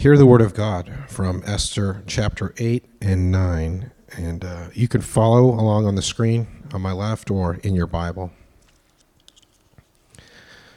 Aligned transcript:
Hear 0.00 0.16
the 0.16 0.24
word 0.24 0.40
of 0.40 0.54
God 0.54 0.90
from 1.08 1.42
Esther 1.44 2.02
chapter 2.06 2.54
8 2.56 2.86
and 3.02 3.30
9. 3.30 3.90
And 4.16 4.42
uh, 4.42 4.68
you 4.72 4.88
can 4.88 5.02
follow 5.02 5.50
along 5.50 5.84
on 5.84 5.94
the 5.94 6.00
screen 6.00 6.46
on 6.72 6.80
my 6.80 6.92
left 6.92 7.30
or 7.30 7.56
in 7.56 7.74
your 7.74 7.86
Bible. 7.86 8.32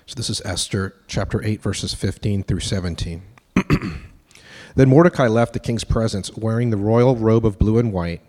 So 0.06 0.16
this 0.18 0.30
is 0.30 0.42
Esther 0.44 0.96
chapter 1.08 1.42
8, 1.42 1.62
verses 1.62 1.94
15 1.94 2.44
through 2.44 2.60
17. 2.60 3.24
then 4.76 4.90
Mordecai 4.90 5.28
left 5.30 5.54
the 5.54 5.60
king's 5.62 5.86
presence 5.86 6.36
wearing 6.36 6.70
the 6.70 6.76
royal 6.76 7.16
robe 7.16 7.46
of 7.46 7.58
blue 7.58 7.78
and 7.78 7.94
white, 7.94 8.22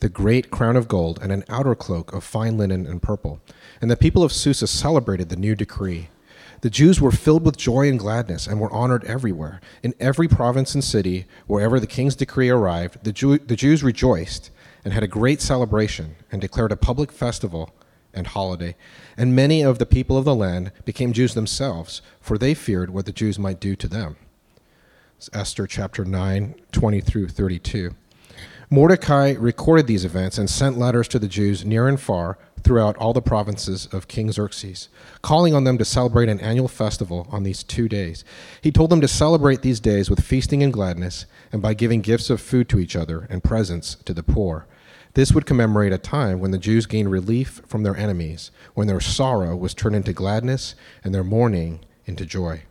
the 0.00 0.08
great 0.08 0.50
crown 0.50 0.76
of 0.76 0.88
gold, 0.88 1.18
and 1.20 1.30
an 1.30 1.44
outer 1.50 1.74
cloak 1.74 2.10
of 2.14 2.24
fine 2.24 2.56
linen 2.56 2.86
and 2.86 3.02
purple. 3.02 3.42
And 3.82 3.90
the 3.90 3.98
people 3.98 4.24
of 4.24 4.32
Susa 4.32 4.66
celebrated 4.66 5.28
the 5.28 5.36
new 5.36 5.54
decree. 5.54 6.08
The 6.60 6.70
Jews 6.70 7.00
were 7.00 7.12
filled 7.12 7.44
with 7.44 7.56
joy 7.56 7.88
and 7.88 7.98
gladness 7.98 8.48
and 8.48 8.60
were 8.60 8.72
honored 8.72 9.04
everywhere. 9.04 9.60
In 9.82 9.94
every 10.00 10.26
province 10.26 10.74
and 10.74 10.82
city, 10.82 11.26
wherever 11.46 11.78
the 11.78 11.86
king's 11.86 12.16
decree 12.16 12.48
arrived, 12.48 13.04
the, 13.04 13.12
Jew- 13.12 13.38
the 13.38 13.54
Jews 13.54 13.84
rejoiced 13.84 14.50
and 14.84 14.92
had 14.92 15.04
a 15.04 15.08
great 15.08 15.40
celebration 15.40 16.16
and 16.32 16.40
declared 16.40 16.72
a 16.72 16.76
public 16.76 17.12
festival 17.12 17.70
and 18.12 18.26
holiday. 18.26 18.74
And 19.16 19.36
many 19.36 19.62
of 19.62 19.78
the 19.78 19.86
people 19.86 20.16
of 20.16 20.24
the 20.24 20.34
land 20.34 20.72
became 20.84 21.12
Jews 21.12 21.34
themselves, 21.34 22.02
for 22.20 22.36
they 22.36 22.54
feared 22.54 22.90
what 22.90 23.06
the 23.06 23.12
Jews 23.12 23.38
might 23.38 23.60
do 23.60 23.76
to 23.76 23.86
them. 23.86 24.16
It's 25.16 25.30
Esther 25.32 25.66
chapter 25.66 26.04
9, 26.04 26.54
20 26.72 27.00
through 27.00 27.28
32. 27.28 27.94
Mordecai 28.70 29.34
recorded 29.38 29.86
these 29.86 30.04
events 30.04 30.38
and 30.38 30.50
sent 30.50 30.76
letters 30.76 31.08
to 31.08 31.18
the 31.18 31.28
Jews 31.28 31.64
near 31.64 31.88
and 31.88 32.00
far 32.00 32.38
throughout 32.62 32.96
all 32.96 33.12
the 33.12 33.22
provinces 33.22 33.86
of 33.92 34.08
King 34.08 34.30
Xerxes, 34.32 34.88
calling 35.22 35.54
on 35.54 35.64
them 35.64 35.78
to 35.78 35.84
celebrate 35.84 36.28
an 36.28 36.40
annual 36.40 36.68
festival 36.68 37.26
on 37.30 37.42
these 37.42 37.62
two 37.62 37.88
days. 37.88 38.24
He 38.60 38.72
told 38.72 38.90
them 38.90 39.00
to 39.00 39.08
celebrate 39.08 39.62
these 39.62 39.80
days 39.80 40.10
with 40.10 40.24
feasting 40.24 40.62
and 40.62 40.72
gladness, 40.72 41.26
and 41.52 41.62
by 41.62 41.74
giving 41.74 42.00
gifts 42.00 42.30
of 42.30 42.40
food 42.40 42.68
to 42.68 42.78
each 42.78 42.96
other 42.96 43.26
and 43.30 43.44
presents 43.44 43.94
to 44.04 44.12
the 44.12 44.22
poor. 44.22 44.66
This 45.14 45.32
would 45.32 45.46
commemorate 45.46 45.92
a 45.92 45.98
time 45.98 46.38
when 46.38 46.50
the 46.50 46.58
Jews 46.58 46.86
gained 46.86 47.10
relief 47.10 47.60
from 47.66 47.82
their 47.82 47.96
enemies, 47.96 48.50
when 48.74 48.86
their 48.86 49.00
sorrow 49.00 49.56
was 49.56 49.74
turned 49.74 49.96
into 49.96 50.12
gladness 50.12 50.74
and 51.02 51.14
their 51.14 51.24
mourning 51.24 51.80
into 52.04 52.24
joy. 52.24 52.62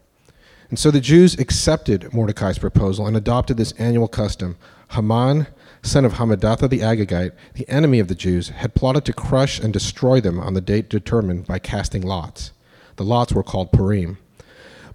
And 0.70 0.78
so 0.78 0.92
the 0.92 1.00
Jews 1.00 1.40
accepted 1.40 2.14
Mordecai's 2.14 2.60
proposal 2.60 3.08
and 3.08 3.16
adopted 3.16 3.58
this 3.58 3.72
annual 3.74 4.08
custom. 4.08 4.58
Haman, 4.92 5.48
son 5.82 6.06
of 6.06 6.14
Hamadatha 6.14 6.70
the 6.70 6.80
Agagite, 6.80 7.32
the 7.54 7.68
enemy 7.70 8.00
of 8.00 8.08
the 8.08 8.16
Jews, 8.16 8.50
had 8.50 8.76
plotted 8.76 9.06
to 9.06 9.14
crush 9.14 9.60
and 9.60 9.72
destroy 9.72 10.20
them 10.20 10.40
on 10.40 10.54
the 10.54 10.62
date 10.62 10.90
determined 10.90 11.48
by 11.48 11.60
casting 11.60 12.02
lots. 12.02 12.52
The 12.98 13.04
lots 13.04 13.34
were 13.34 13.44
called 13.44 13.72
Purim. 13.72 14.18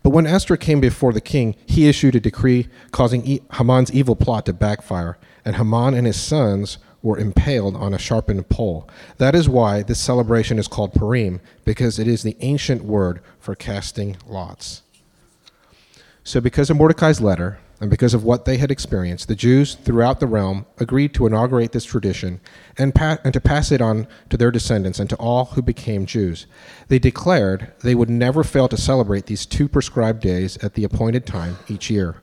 But 0.02 0.10
when 0.10 0.26
Esther 0.26 0.56
came 0.56 0.80
before 0.80 1.12
the 1.12 1.20
king, 1.20 1.54
he 1.66 1.88
issued 1.88 2.16
a 2.16 2.20
decree 2.20 2.68
causing 2.90 3.40
Haman's 3.52 3.92
evil 3.92 4.16
plot 4.16 4.46
to 4.46 4.52
backfire, 4.52 5.16
and 5.44 5.56
Haman 5.56 5.94
and 5.94 6.06
his 6.06 6.20
sons 6.20 6.78
were 7.02 7.18
impaled 7.18 7.76
on 7.76 7.94
a 7.94 7.98
sharpened 7.98 8.48
pole. 8.48 8.88
That 9.18 9.34
is 9.34 9.48
why 9.48 9.82
this 9.82 10.00
celebration 10.00 10.58
is 10.58 10.68
called 10.68 10.92
Purim, 10.92 11.40
because 11.64 11.98
it 11.98 12.08
is 12.08 12.22
the 12.22 12.36
ancient 12.40 12.84
word 12.84 13.20
for 13.38 13.54
casting 13.54 14.16
lots. 14.26 14.82
So, 16.24 16.40
because 16.40 16.70
of 16.70 16.76
Mordecai's 16.76 17.20
letter, 17.20 17.58
and 17.82 17.90
because 17.90 18.14
of 18.14 18.22
what 18.22 18.44
they 18.44 18.58
had 18.58 18.70
experienced, 18.70 19.26
the 19.26 19.34
Jews 19.34 19.74
throughout 19.74 20.20
the 20.20 20.28
realm 20.28 20.66
agreed 20.78 21.12
to 21.14 21.26
inaugurate 21.26 21.72
this 21.72 21.84
tradition 21.84 22.40
and, 22.78 22.94
pa- 22.94 23.18
and, 23.24 23.34
to 23.34 23.40
pass 23.40 23.72
it 23.72 23.80
on 23.80 24.06
to 24.30 24.36
their 24.36 24.52
descendants 24.52 25.00
and 25.00 25.10
to 25.10 25.16
all 25.16 25.46
who 25.46 25.62
became 25.62 26.06
Jews. 26.06 26.46
They 26.86 27.00
declared 27.00 27.72
they 27.82 27.96
would 27.96 28.08
never 28.08 28.44
fail 28.44 28.68
to 28.68 28.76
celebrate 28.76 29.26
these 29.26 29.44
two 29.44 29.66
prescribed 29.66 30.22
days 30.22 30.56
at 30.58 30.74
the 30.74 30.84
appointed 30.84 31.26
time 31.26 31.58
each 31.66 31.90
year. 31.90 32.22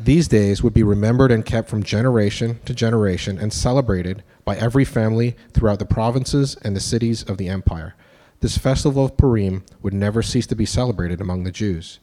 These 0.00 0.26
days 0.26 0.60
would 0.60 0.74
be 0.74 0.82
remembered 0.82 1.30
and 1.30 1.46
kept 1.46 1.68
from 1.68 1.84
generation 1.84 2.58
to 2.64 2.74
generation 2.74 3.38
and 3.38 3.52
celebrated 3.52 4.24
by 4.44 4.56
every 4.56 4.84
family 4.84 5.36
throughout 5.52 5.78
the 5.78 5.86
provinces 5.86 6.56
and 6.62 6.74
the 6.74 6.80
cities 6.80 7.22
of 7.22 7.38
the 7.38 7.48
empire. 7.48 7.94
This 8.40 8.58
festival 8.58 9.04
of 9.04 9.16
Purim 9.16 9.64
would 9.82 9.94
never 9.94 10.20
cease 10.20 10.48
to 10.48 10.56
be 10.56 10.66
celebrated 10.66 11.20
among 11.20 11.44
the 11.44 11.52
Jews 11.52 12.00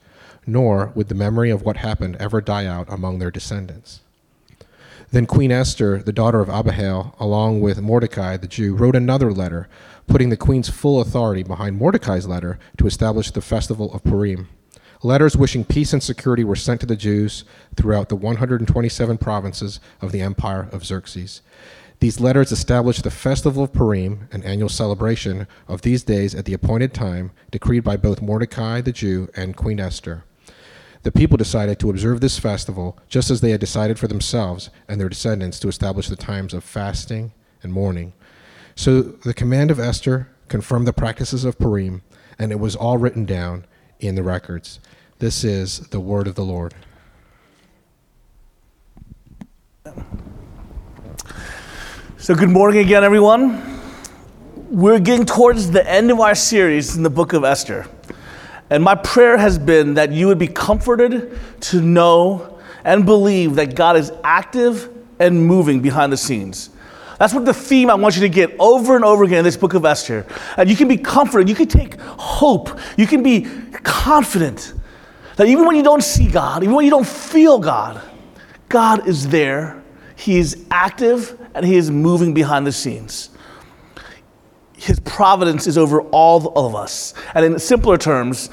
nor 0.48 0.94
would 0.96 1.10
the 1.10 1.16
memory 1.16 1.52
of 1.52 1.62
what 1.62 1.78
happened 1.78 2.16
ever 2.16 2.42
die 2.42 2.66
out 2.66 2.88
among 2.90 3.20
their 3.20 3.30
descendants. 3.30 4.00
Then 5.12 5.26
Queen 5.26 5.52
Esther, 5.52 6.00
the 6.00 6.12
daughter 6.12 6.40
of 6.40 6.50
Abihail, 6.50 7.16
along 7.20 7.62
with 7.62 7.82
Mordecai 7.82 8.36
the 8.38 8.48
Jew, 8.48 8.76
wrote 8.76 8.96
another 8.96 9.32
letter, 9.32 9.70
putting 10.08 10.30
the 10.30 10.38
queen's 10.38 10.70
full 10.70 11.00
authority 11.00 11.44
behind 11.44 11.78
Mordecai's 11.78 12.28
letter 12.28 12.60
to 12.78 12.88
establish 12.88 13.32
the 13.32 13.42
festival 13.42 13.94
of 13.94 14.04
Purim. 14.04 14.50
Letters 15.04 15.38
wishing 15.38 15.64
peace 15.64 15.94
and 15.94 16.02
security 16.02 16.44
were 16.44 16.56
sent 16.56 16.82
to 16.82 16.88
the 16.88 16.96
Jews 16.96 17.46
throughout 17.76 18.10
the 18.10 18.16
127 18.16 19.18
provinces 19.18 19.80
of 20.02 20.12
the 20.12 20.22
empire 20.22 20.68
of 20.72 20.86
Xerxes. 20.86 21.42
These 22.00 22.20
letters 22.20 22.52
established 22.52 23.04
the 23.04 23.12
festival 23.12 23.64
of 23.64 23.74
Purim, 23.74 24.28
an 24.32 24.44
annual 24.44 24.70
celebration 24.70 25.48
of 25.68 25.84
these 25.84 26.04
days 26.04 26.36
at 26.36 26.46
the 26.46 26.54
appointed 26.54 26.94
time, 26.94 27.32
decreed 27.50 27.84
by 27.84 27.96
both 27.96 28.22
Mordecai 28.22 28.82
the 28.82 28.92
Jew 28.92 29.30
and 29.36 29.56
Queen 29.56 29.80
Esther 29.80 30.24
the 31.08 31.12
people 31.14 31.38
decided 31.38 31.80
to 31.80 31.90
observe 31.90 32.20
this 32.20 32.38
festival 32.38 32.98
just 33.08 33.32
as 33.32 33.40
they 33.40 33.52
had 33.52 33.62
decided 33.62 33.98
for 33.98 34.10
themselves 34.10 34.70
and 34.90 35.00
their 35.00 35.08
descendants 35.08 35.58
to 35.58 35.70
establish 35.70 36.10
the 36.10 36.18
times 36.18 36.54
of 36.54 36.66
fasting 36.66 37.32
and 37.64 37.72
mourning. 37.72 38.12
So 38.76 39.02
the 39.02 39.34
command 39.34 39.72
of 39.72 39.80
Esther 39.80 40.28
confirmed 40.50 40.86
the 40.86 40.92
practices 40.92 41.46
of 41.46 41.58
Purim, 41.58 42.02
and 42.38 42.52
it 42.52 42.60
was 42.60 42.76
all 42.76 42.98
written 42.98 43.24
down 43.24 43.66
in 44.02 44.16
the 44.16 44.22
records. 44.22 44.82
This 45.20 45.46
is 45.46 45.80
the 45.92 46.02
word 46.02 46.28
of 46.28 46.36
the 46.36 46.44
Lord. 46.44 46.76
So, 52.18 52.36
good 52.36 52.50
morning 52.50 52.82
again, 52.82 53.06
everyone. 53.06 53.80
We're 54.70 55.00
getting 55.00 55.26
towards 55.26 55.72
the 55.72 55.90
end 55.90 56.12
of 56.12 56.20
our 56.20 56.36
series 56.36 56.98
in 56.98 57.04
the 57.04 57.10
book 57.10 57.32
of 57.32 57.46
Esther. 57.46 57.88
And 58.70 58.84
my 58.84 58.96
prayer 58.96 59.38
has 59.38 59.58
been 59.58 59.94
that 59.94 60.12
you 60.12 60.28
would 60.28 60.40
be 60.40 60.48
comforted 60.48 61.40
to 61.62 61.82
know 61.82 62.60
and 62.84 63.06
believe 63.06 63.56
that 63.56 63.76
God 63.76 63.96
is 63.98 64.12
active 64.24 64.90
and 65.20 65.46
moving 65.46 65.82
behind 65.82 66.12
the 66.12 66.18
scenes. 66.18 66.70
That's 67.20 67.34
what 67.34 67.46
the 67.46 67.54
theme 67.54 67.90
I 67.90 67.96
want 67.96 68.16
you 68.16 68.22
to 68.22 68.30
get 68.30 68.56
over 68.60 68.96
and 68.96 69.04
over 69.04 69.24
again 69.24 69.40
in 69.40 69.44
this 69.44 69.58
book 69.58 69.74
of 69.74 69.86
Esther. 69.86 70.26
And 70.56 70.70
you 70.70 70.76
can 70.76 70.88
be 70.88 70.98
comforted, 70.98 71.50
you 71.50 71.56
can 71.56 71.68
take 71.68 72.00
hope, 72.00 72.80
you 72.96 73.08
can 73.08 73.24
be 73.24 73.48
confident 73.84 74.74
that 75.36 75.48
even 75.48 75.66
when 75.66 75.76
you 75.76 75.84
don't 75.84 76.04
see 76.04 76.28
God, 76.28 76.64
even 76.64 76.76
when 76.76 76.86
you 76.86 76.92
don't 76.92 77.08
feel 77.08 77.60
God, 77.60 78.02
God 78.70 79.08
is 79.08 79.28
there, 79.30 79.82
He 80.16 80.38
is 80.38 80.66
active, 80.70 81.40
and 81.56 81.66
He 81.66 81.76
is 81.76 81.90
moving 81.90 82.34
behind 82.34 82.68
the 82.68 82.72
scenes 82.72 83.30
his 84.78 85.00
providence 85.00 85.66
is 85.66 85.78
over 85.78 86.02
all 86.02 86.54
of 86.56 86.76
us. 86.76 87.14
And 87.34 87.44
in 87.44 87.60
simpler 87.60 87.98
terms, 87.98 88.50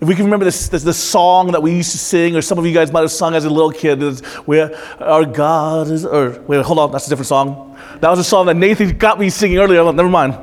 if 0.00 0.06
we 0.06 0.14
can 0.14 0.24
remember 0.24 0.44
this, 0.44 0.68
this, 0.68 0.82
this, 0.82 0.98
song 0.98 1.52
that 1.52 1.62
we 1.62 1.74
used 1.74 1.92
to 1.92 1.98
sing, 1.98 2.36
or 2.36 2.42
some 2.42 2.58
of 2.58 2.66
you 2.66 2.72
guys 2.72 2.92
might 2.92 3.00
have 3.00 3.10
sung 3.10 3.34
as 3.34 3.46
a 3.46 3.50
little 3.50 3.72
kid, 3.72 4.02
is 4.02 4.20
where 4.46 4.74
our 4.98 5.24
God 5.24 5.90
is, 5.90 6.04
or 6.04 6.40
wait, 6.46 6.64
hold 6.64 6.78
on, 6.78 6.92
that's 6.92 7.06
a 7.06 7.10
different 7.10 7.26
song. 7.26 7.78
That 8.00 8.10
was 8.10 8.18
a 8.18 8.24
song 8.24 8.46
that 8.46 8.56
Nathan 8.56 8.96
got 8.98 9.18
me 9.18 9.30
singing 9.30 9.58
earlier. 9.58 9.82
Never 9.92 10.08
mind. 10.08 10.38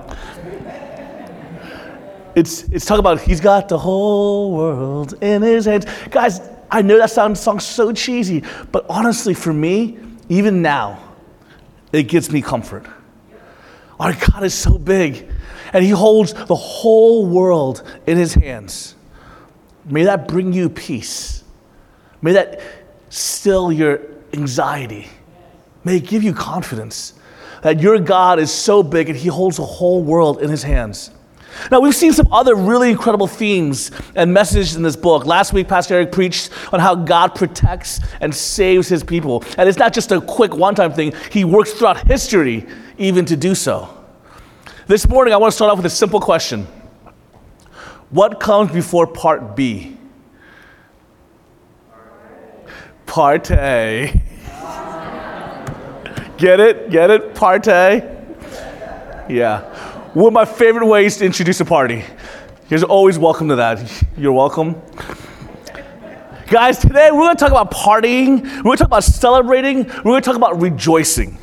It's, 2.35 2.63
it's 2.63 2.85
talking 2.85 2.99
about 2.99 3.21
he's 3.21 3.39
got 3.39 3.69
the 3.69 3.79
whole 3.79 4.53
world 4.55 5.15
in 5.21 5.41
his 5.41 5.65
hands. 5.65 5.85
Guys, 6.09 6.39
I 6.69 6.81
know 6.81 6.97
that 6.97 7.11
sounds 7.11 7.39
song 7.39 7.59
so 7.59 7.91
cheesy, 7.91 8.43
but 8.71 8.85
honestly, 8.89 9.33
for 9.33 9.53
me, 9.53 9.97
even 10.29 10.61
now, 10.61 11.03
it 11.91 12.03
gives 12.03 12.31
me 12.31 12.41
comfort 12.41 12.85
our 13.99 14.13
God 14.13 14.43
is 14.43 14.53
so 14.53 14.77
big, 14.77 15.29
and 15.73 15.83
He 15.83 15.89
holds 15.89 16.33
the 16.33 16.55
whole 16.55 17.25
world 17.25 17.83
in 18.05 18.17
His 18.17 18.33
hands. 18.33 18.95
May 19.85 20.03
that 20.03 20.27
bring 20.27 20.53
you 20.53 20.69
peace. 20.69 21.43
May 22.21 22.33
that 22.33 22.61
still 23.09 23.71
your 23.71 24.01
anxiety. 24.33 25.07
May 25.83 25.97
it 25.97 26.07
give 26.07 26.23
you 26.23 26.33
confidence 26.33 27.13
that 27.61 27.79
your 27.79 27.99
God 27.99 28.39
is 28.39 28.51
so 28.51 28.83
big 28.83 29.09
and 29.09 29.17
He 29.17 29.29
holds 29.29 29.57
the 29.57 29.65
whole 29.65 30.03
world 30.03 30.41
in 30.41 30.49
His 30.49 30.63
hands. 30.63 31.11
Now, 31.71 31.79
we've 31.79 31.95
seen 31.95 32.13
some 32.13 32.27
other 32.31 32.55
really 32.55 32.91
incredible 32.91 33.27
themes 33.27 33.91
and 34.15 34.31
messages 34.31 34.75
in 34.75 34.83
this 34.83 34.95
book. 34.95 35.25
Last 35.25 35.53
week, 35.53 35.67
Pastor 35.67 35.95
Eric 35.95 36.11
preached 36.11 36.51
on 36.71 36.79
how 36.79 36.95
God 36.95 37.33
protects 37.35 37.99
and 38.21 38.33
saves 38.33 38.87
his 38.87 39.03
people. 39.03 39.43
And 39.57 39.67
it's 39.67 39.77
not 39.77 39.93
just 39.93 40.11
a 40.11 40.21
quick 40.21 40.55
one 40.55 40.75
time 40.75 40.93
thing, 40.93 41.13
he 41.31 41.45
works 41.45 41.73
throughout 41.73 42.05
history 42.07 42.67
even 42.97 43.25
to 43.25 43.37
do 43.37 43.55
so. 43.55 43.93
This 44.87 45.07
morning, 45.07 45.33
I 45.33 45.37
want 45.37 45.51
to 45.51 45.55
start 45.55 45.71
off 45.71 45.77
with 45.77 45.85
a 45.85 45.89
simple 45.89 46.19
question 46.19 46.65
What 48.09 48.39
comes 48.39 48.71
before 48.71 49.07
part 49.07 49.55
B? 49.55 49.97
Part 53.05 53.51
A. 53.51 54.21
Get 56.37 56.59
it? 56.59 56.89
Get 56.89 57.09
it? 57.09 57.35
Part 57.35 57.67
A? 57.67 58.15
Yeah. 59.29 59.61
One 60.13 60.27
of 60.27 60.33
my 60.33 60.45
favorite 60.45 60.85
ways 60.85 61.17
to 61.17 61.25
introduce 61.25 61.59
a 61.59 61.65
party. 61.65 62.03
You're 62.69 62.83
always 62.83 63.17
welcome 63.17 63.47
to 63.49 63.55
that. 63.55 64.03
You're 64.17 64.33
welcome. 64.33 64.81
Guys, 66.47 66.79
today 66.79 67.09
we're 67.11 67.23
going 67.23 67.35
to 67.35 67.39
talk 67.39 67.51
about 67.51 67.71
partying, 67.71 68.41
we're 68.41 68.63
going 68.63 68.77
to 68.77 68.83
talk 68.83 68.87
about 68.87 69.03
celebrating, 69.03 69.85
we're 69.85 70.03
going 70.03 70.21
to 70.21 70.25
talk 70.25 70.37
about 70.37 70.61
rejoicing. 70.61 71.37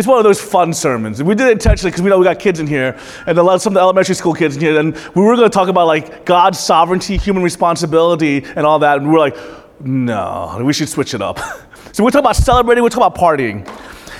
It's 0.00 0.06
one 0.06 0.16
of 0.16 0.24
those 0.24 0.40
fun 0.40 0.72
sermons. 0.72 1.22
We 1.22 1.34
did 1.34 1.48
it 1.48 1.52
intentionally 1.52 1.90
because 1.90 2.00
we 2.00 2.08
know 2.08 2.18
we 2.18 2.24
got 2.24 2.38
kids 2.38 2.58
in 2.58 2.66
here, 2.66 2.98
and 3.26 3.36
a 3.36 3.42
lot 3.42 3.56
of 3.56 3.60
some 3.60 3.72
of 3.72 3.74
the 3.74 3.80
elementary 3.80 4.14
school 4.14 4.32
kids 4.32 4.56
in 4.56 4.62
here. 4.62 4.80
And 4.80 4.96
we 5.14 5.20
were 5.20 5.36
going 5.36 5.50
to 5.50 5.52
talk 5.52 5.68
about 5.68 5.86
like 5.86 6.24
God's 6.24 6.58
sovereignty, 6.58 7.18
human 7.18 7.42
responsibility, 7.42 8.42
and 8.56 8.64
all 8.64 8.78
that. 8.78 8.96
And 8.96 9.08
we 9.08 9.12
were 9.12 9.18
like, 9.18 9.36
no, 9.78 10.58
we 10.64 10.72
should 10.72 10.88
switch 10.88 11.12
it 11.12 11.20
up. 11.20 11.38
so 11.92 12.02
we're 12.02 12.08
talking 12.08 12.24
about 12.24 12.36
celebrating, 12.36 12.82
we're 12.82 12.88
talking 12.88 13.04
about 13.08 13.14
partying. 13.14 13.68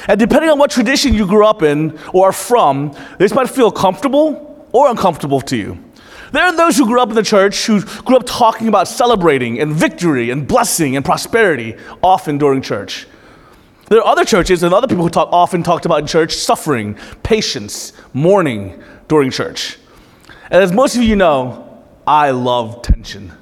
And 0.07 0.21
depending 0.21 0.51
on 0.51 0.59
what 0.59 0.71
tradition 0.71 1.15
you 1.15 1.27
grew 1.27 1.47
up 1.47 1.63
in 1.63 1.99
or 2.13 2.29
are 2.29 2.33
from, 2.33 2.95
this 3.19 3.33
might 3.33 3.49
feel 3.49 3.71
comfortable 3.71 4.69
or 4.73 4.91
uncomfortable 4.91 5.41
to 5.41 5.57
you. 5.57 5.83
There 6.33 6.45
are 6.45 6.55
those 6.55 6.77
who 6.77 6.85
grew 6.85 7.01
up 7.01 7.09
in 7.09 7.15
the 7.15 7.23
church 7.23 7.65
who 7.65 7.83
grew 8.03 8.19
up 8.19 8.27
talking 8.27 8.69
about 8.69 8.87
celebrating 8.87 9.59
and 9.59 9.73
victory 9.73 10.29
and 10.29 10.47
blessing 10.47 10.95
and 10.97 11.03
prosperity 11.07 11.75
often 12.03 12.37
during 12.37 12.61
church. 12.61 13.07
There 13.91 13.99
are 13.99 14.07
other 14.07 14.25
churches 14.25 14.63
and 14.63 14.73
other 14.73 14.87
people 14.87 15.03
who 15.03 15.11
talk, 15.11 15.31
often 15.33 15.65
talked 15.65 15.85
about 15.85 16.03
in 16.03 16.07
church 16.07 16.37
suffering, 16.37 16.97
patience, 17.25 17.93
mourning 18.15 18.81
during 19.09 19.33
church. 19.33 19.79
And 20.45 20.63
as 20.63 20.71
most 20.71 20.95
of 20.95 21.03
you 21.03 21.17
know, 21.17 21.85
I 22.07 22.31
love 22.31 22.83
tension. 22.83 23.33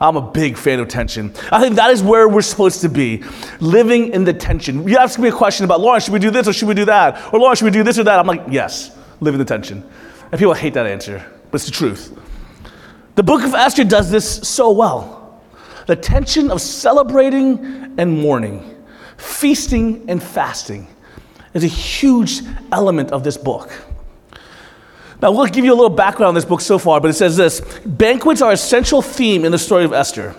I'm 0.00 0.14
a 0.14 0.20
big 0.20 0.56
fan 0.56 0.78
of 0.78 0.86
tension. 0.86 1.34
I 1.50 1.60
think 1.60 1.74
that 1.74 1.90
is 1.90 2.00
where 2.00 2.28
we're 2.28 2.42
supposed 2.42 2.80
to 2.82 2.88
be, 2.88 3.24
living 3.58 4.12
in 4.12 4.22
the 4.22 4.32
tension. 4.32 4.86
You 4.86 4.98
ask 4.98 5.18
me 5.18 5.30
a 5.30 5.32
question 5.32 5.64
about, 5.64 5.80
Lauren, 5.80 6.00
should 6.00 6.12
we 6.12 6.20
do 6.20 6.30
this 6.30 6.46
or 6.46 6.52
should 6.52 6.68
we 6.68 6.74
do 6.74 6.84
that? 6.84 7.34
Or 7.34 7.40
Lauren, 7.40 7.56
should 7.56 7.64
we 7.64 7.72
do 7.72 7.82
this 7.82 7.98
or 7.98 8.04
that? 8.04 8.20
I'm 8.20 8.26
like, 8.28 8.44
yes, 8.48 8.96
live 9.18 9.34
in 9.34 9.40
the 9.40 9.44
tension. 9.44 9.82
And 10.30 10.38
people 10.38 10.54
hate 10.54 10.74
that 10.74 10.86
answer, 10.86 11.28
but 11.50 11.56
it's 11.56 11.66
the 11.66 11.72
truth. 11.72 12.16
The 13.16 13.24
book 13.24 13.42
of 13.42 13.52
Esther 13.52 13.82
does 13.82 14.12
this 14.12 14.48
so 14.48 14.70
well. 14.70 15.42
The 15.88 15.96
tension 15.96 16.52
of 16.52 16.60
celebrating 16.60 17.96
and 17.98 18.22
mourning, 18.22 18.77
feasting 19.18 20.08
and 20.08 20.22
fasting 20.22 20.88
is 21.52 21.64
a 21.64 21.68
huge 21.68 22.40
element 22.72 23.10
of 23.10 23.24
this 23.24 23.36
book. 23.36 23.70
Now, 25.20 25.32
we'll 25.32 25.46
give 25.46 25.64
you 25.64 25.72
a 25.72 25.74
little 25.74 25.90
background 25.90 26.28
on 26.28 26.34
this 26.34 26.44
book 26.44 26.60
so 26.60 26.78
far, 26.78 27.00
but 27.00 27.10
it 27.10 27.14
says 27.14 27.36
this 27.36 27.60
Banquets 27.84 28.40
are 28.40 28.52
a 28.52 28.56
central 28.56 29.02
theme 29.02 29.44
in 29.44 29.52
the 29.52 29.58
story 29.58 29.84
of 29.84 29.92
Esther. 29.92 30.34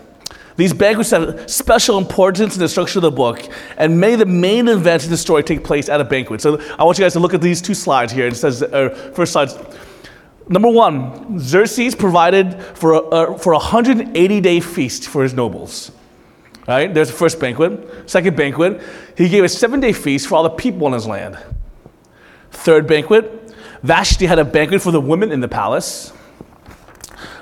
These 0.55 0.73
banquets 0.73 1.11
have 1.11 1.49
special 1.49 1.97
importance 1.97 2.55
in 2.55 2.59
the 2.59 2.67
structure 2.67 2.99
of 2.99 3.03
the 3.03 3.11
book, 3.11 3.41
and 3.77 3.99
many 3.99 4.13
of 4.13 4.19
the 4.19 4.25
main 4.25 4.67
events 4.67 5.05
in 5.05 5.11
the 5.11 5.17
story 5.17 5.41
take 5.43 5.63
place 5.63 5.87
at 5.87 6.01
a 6.01 6.03
banquet. 6.03 6.41
So 6.41 6.59
I 6.77 6.83
want 6.83 6.97
you 6.97 7.05
guys 7.05 7.13
to 7.13 7.19
look 7.19 7.33
at 7.33 7.41
these 7.41 7.61
two 7.61 7.73
slides 7.73 8.11
here. 8.11 8.27
It 8.27 8.35
says, 8.35 8.63
uh, 8.63 8.89
first 9.13 9.33
slide, 9.33 9.49
Number 10.49 10.67
one, 10.67 11.39
Xerxes 11.39 11.93
provided 11.93 12.61
for 12.73 12.93
a, 12.93 12.99
uh, 12.99 13.37
for 13.37 13.53
a 13.53 13.57
180 13.57 14.41
day 14.41 14.59
feast 14.59 15.07
for 15.07 15.21
his 15.21 15.33
nobles. 15.33 15.91
Right? 16.69 16.93
There's 16.93 17.07
the 17.07 17.15
first 17.15 17.39
banquet. 17.39 18.07
Second 18.07 18.37
banquet, 18.37 18.79
he 19.17 19.27
gave 19.27 19.43
a 19.43 19.49
seven 19.49 19.79
day 19.79 19.91
feast 19.91 20.27
for 20.27 20.35
all 20.35 20.43
the 20.43 20.51
people 20.51 20.85
in 20.85 20.93
his 20.93 21.07
land. 21.07 21.35
Third 22.51 22.85
banquet, 22.85 23.55
Vashti 23.81 24.27
had 24.27 24.37
a 24.37 24.45
banquet 24.45 24.79
for 24.79 24.91
the 24.91 25.01
women 25.01 25.31
in 25.31 25.39
the 25.39 25.47
palace. 25.47 26.13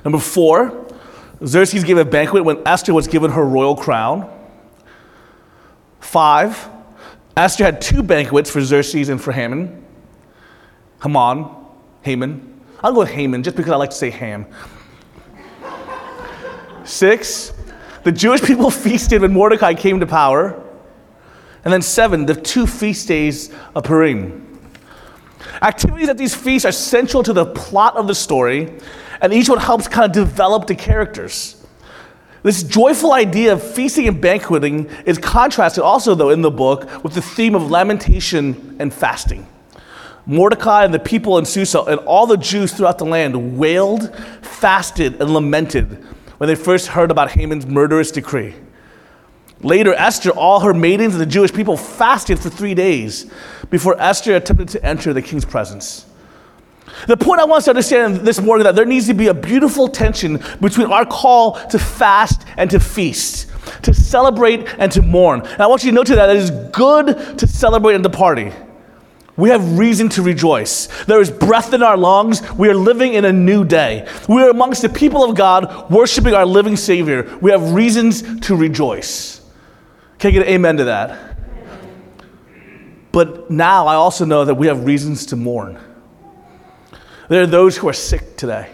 Number 0.06 0.18
four, 0.18 0.88
Xerxes 1.46 1.84
gave 1.84 1.98
a 1.98 2.06
banquet 2.06 2.46
when 2.46 2.66
Esther 2.66 2.94
was 2.94 3.06
given 3.06 3.32
her 3.32 3.44
royal 3.44 3.76
crown. 3.76 4.32
Five, 6.00 6.70
Esther 7.36 7.66
had 7.66 7.82
two 7.82 8.04
banquets 8.04 8.50
for 8.50 8.62
Xerxes 8.62 9.10
and 9.10 9.22
for 9.22 9.34
Haman. 9.34 9.84
Haman, 11.04 11.48
Haman. 12.02 12.62
I'll 12.82 12.94
go 12.94 13.00
with 13.00 13.10
Haman 13.10 13.44
just 13.44 13.58
because 13.58 13.74
I 13.74 13.76
like 13.76 13.90
to 13.90 13.96
say 13.98 14.10
ham. 14.10 14.46
Six, 16.86 17.52
the 18.04 18.12
Jewish 18.12 18.42
people 18.42 18.70
feasted 18.86 19.22
when 19.22 19.34
Mordecai 19.34 19.74
came 19.74 20.00
to 20.00 20.08
power. 20.08 20.64
And 21.64 21.74
then 21.74 21.82
seven, 21.82 22.26
the 22.26 22.36
two 22.36 22.66
feast 22.66 23.08
days 23.08 23.54
of 23.76 23.84
Purim. 23.84 24.44
Activities 25.62 26.08
at 26.10 26.18
these 26.18 26.36
feasts 26.36 26.66
are 26.66 26.72
central 26.72 27.24
to 27.24 27.34
the 27.34 27.46
plot 27.46 27.98
of 27.98 28.08
the 28.08 28.16
story, 28.16 28.72
and 29.22 29.34
each 29.34 29.50
one 29.50 29.58
helps 29.58 29.88
kind 29.88 30.06
of 30.06 30.12
develop 30.12 30.68
the 30.68 30.76
characters. 30.76 31.66
This 32.44 32.64
joyful 32.64 33.12
idea 33.12 33.54
of 33.54 33.62
feasting 33.62 34.08
and 34.08 34.22
banqueting 34.22 34.90
is 35.06 35.18
contrasted 35.18 35.84
also, 35.84 36.16
though, 36.16 36.30
in 36.30 36.42
the 36.42 36.52
book 36.52 37.04
with 37.04 37.14
the 37.14 37.22
theme 37.22 37.56
of 37.56 37.70
lamentation 37.70 38.78
and 38.80 38.94
fasting. 38.94 39.48
Mordecai 40.26 40.86
and 40.86 40.94
the 40.94 41.00
people 41.00 41.38
in 41.38 41.46
Susa 41.46 41.82
and 41.82 42.00
all 42.02 42.28
the 42.28 42.38
Jews 42.38 42.74
throughout 42.74 42.98
the 42.98 43.06
land 43.06 43.58
wailed, 43.58 44.16
fasted, 44.42 45.22
and 45.22 45.34
lamented 45.34 46.06
when 46.38 46.48
they 46.48 46.56
first 46.56 46.88
heard 46.88 47.12
about 47.12 47.32
Haman's 47.32 47.66
murderous 47.66 48.12
decree. 48.12 48.54
Later, 49.62 49.94
Esther, 49.94 50.30
all 50.30 50.60
her 50.60 50.74
maidens, 50.74 51.16
and 51.16 51.22
the 51.22 51.26
Jewish 51.26 51.52
people 51.52 51.78
fasted 51.78 52.40
for 52.40 52.50
three 52.50 52.76
days 52.76 53.32
before 53.70 54.00
Esther 54.00 54.36
attempted 54.36 54.70
to 54.70 54.86
enter 54.86 55.14
the 55.14 55.22
king's 55.22 55.46
presence. 55.46 56.06
The 57.08 57.18
point 57.18 57.42
I 57.42 57.46
want 57.46 57.60
us 57.60 57.66
to 57.66 57.72
understand 57.72 58.18
this 58.18 58.40
morning 58.40 58.64
that 58.64 58.76
there 58.76 58.86
needs 58.86 59.08
to 59.08 59.14
be 59.14 59.28
a 59.28 59.34
beautiful 59.34 59.88
tension 59.88 60.42
between 60.62 60.92
our 60.92 61.06
call 61.06 61.54
to 61.68 61.80
fast 61.80 62.44
and 62.58 62.70
to 62.72 62.80
feast, 62.80 63.48
to 63.84 63.94
celebrate 63.94 64.68
and 64.78 64.92
to 64.92 65.02
mourn. 65.02 65.42
And 65.42 65.62
I 65.62 65.68
want 65.68 65.84
you 65.84 65.92
to 65.92 65.96
note 65.96 66.08
that 66.08 66.30
it 66.30 66.38
is 66.38 66.52
good 66.72 67.38
to 67.38 67.48
celebrate 67.48 67.96
and 67.96 68.04
to 68.04 68.10
party. 68.10 68.52
We 69.38 69.50
have 69.50 69.78
reason 69.78 70.10
to 70.10 70.24
rejoice. 70.24 70.88
There 71.06 71.22
is 71.22 71.30
breath 71.30 71.74
in 71.74 71.84
our 71.84 71.96
lungs. 71.96 72.42
We 72.54 72.70
are 72.70 72.76
living 72.76 73.14
in 73.14 73.24
a 73.24 73.32
new 73.32 73.64
day. 73.64 74.08
We 74.28 74.42
are 74.42 74.50
amongst 74.50 74.82
the 74.82 74.90
people 74.90 75.24
of 75.24 75.36
God, 75.36 75.92
worshiping 75.92 76.34
our 76.34 76.46
living 76.46 76.76
Savior. 76.76 77.38
We 77.40 77.52
have 77.52 77.72
reasons 77.74 78.40
to 78.48 78.56
rejoice. 78.56 79.42
Can 80.18 80.30
I 80.30 80.32
get 80.32 80.48
an 80.48 80.54
amen 80.54 80.78
to 80.78 80.86
that? 80.86 81.38
But 83.12 83.52
now 83.52 83.86
I 83.86 83.94
also 83.94 84.26
know 84.26 84.44
that 84.44 84.56
we 84.56 84.68
have 84.68 84.86
reasons 84.86 85.28
to 85.28 85.36
mourn. 85.36 85.80
There 87.30 87.44
are 87.44 87.48
those 87.48 87.78
who 87.78 87.88
are 87.88 87.94
sick 87.94 88.38
today. 88.38 88.70